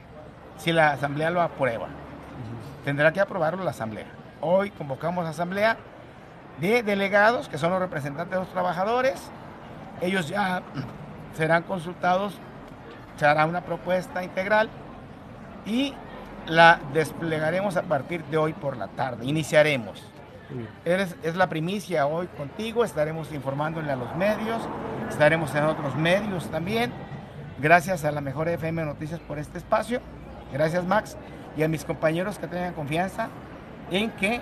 Si 0.55 0.71
la 0.71 0.91
asamblea 0.91 1.29
lo 1.31 1.41
aprueba, 1.41 1.87
tendrá 2.85 3.11
que 3.11 3.19
aprobarlo 3.19 3.61
la 3.65 3.71
asamblea. 3.71 4.07
Hoy 4.39 4.71
convocamos 4.71 5.25
a 5.25 5.31
asamblea 5.31 5.75
de 6.61 6.81
delegados, 6.81 7.49
que 7.49 7.57
son 7.57 7.71
los 7.71 7.79
representantes 7.81 8.31
de 8.31 8.39
los 8.39 8.53
trabajadores, 8.53 9.19
ellos 10.03 10.27
ya 10.27 10.61
serán 11.35 11.63
consultados, 11.63 12.37
se 13.17 13.25
hará 13.25 13.45
una 13.45 13.61
propuesta 13.61 14.23
integral 14.23 14.69
y 15.65 15.93
la 16.47 16.79
desplegaremos 16.93 17.77
a 17.77 17.83
partir 17.83 18.23
de 18.25 18.37
hoy 18.37 18.53
por 18.53 18.77
la 18.77 18.87
tarde. 18.87 19.25
Iniciaremos. 19.25 20.03
Es, 20.85 21.35
la 21.35 21.47
primicia 21.47 22.05
hoy 22.05 22.27
contigo, 22.27 22.83
estaremos 22.83 23.31
informándole 23.31 23.91
a 23.91 23.95
los 23.95 24.15
medios, 24.15 24.61
estaremos 25.09 25.55
en 25.55 25.63
otros 25.63 25.95
medios 25.95 26.49
también. 26.51 26.91
Gracias 27.59 28.05
a 28.05 28.11
la 28.11 28.21
mejor 28.21 28.49
FM 28.49 28.83
Noticias 28.85 29.19
por 29.21 29.39
este 29.39 29.57
espacio. 29.57 29.99
Gracias 30.51 30.85
Max 30.85 31.17
y 31.57 31.63
a 31.63 31.67
mis 31.67 31.85
compañeros 31.85 32.37
que 32.37 32.47
tengan 32.47 32.73
confianza 32.73 33.29
en 33.89 34.11
que 34.11 34.41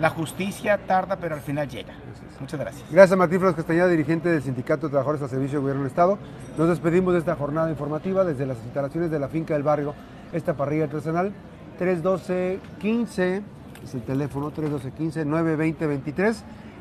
la 0.00 0.10
justicia 0.10 0.78
tarda, 0.86 1.16
pero 1.16 1.34
al 1.34 1.40
final 1.40 1.68
llega. 1.68 1.94
Muchas 2.40 2.60
gracias. 2.60 2.84
Gracias, 2.90 3.18
Martín 3.18 3.38
Flores 3.38 3.56
Castañeda, 3.56 3.88
dirigente 3.88 4.28
del 4.28 4.42
Sindicato 4.42 4.86
de 4.86 4.90
Trabajadores 4.90 5.22
al 5.22 5.30
Servicio 5.30 5.58
de 5.58 5.62
Gobierno 5.62 5.82
del 5.82 5.90
Estado. 5.90 6.18
Nos 6.58 6.68
despedimos 6.68 7.14
de 7.14 7.20
esta 7.20 7.34
jornada 7.34 7.70
informativa 7.70 8.24
desde 8.24 8.44
las 8.46 8.58
instalaciones 8.64 9.10
de 9.10 9.18
la 9.18 9.28
finca 9.28 9.54
del 9.54 9.62
barrio, 9.62 9.94
esta 10.32 10.54
parrilla 10.54 10.84
artesanal. 10.84 11.32
312-15, 11.78 13.42
es 13.84 13.94
el 13.94 14.02
teléfono, 14.02 14.52
312-15-920-23, 14.52 16.36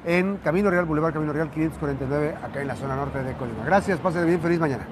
en 0.06 0.38
Camino 0.38 0.69
Real, 0.69 0.86
Boulevard 0.86 1.13
Camino 1.13 1.34
Real 1.34 1.49
549, 1.49 2.36
acá 2.43 2.62
en 2.62 2.67
la 2.67 2.75
zona 2.75 2.95
norte 2.95 3.23
de 3.23 3.34
Colima. 3.34 3.65
Gracias, 3.65 3.99
pasen 3.99 4.28
bien, 4.28 4.39
feliz 4.39 4.60
mañana. 4.60 4.86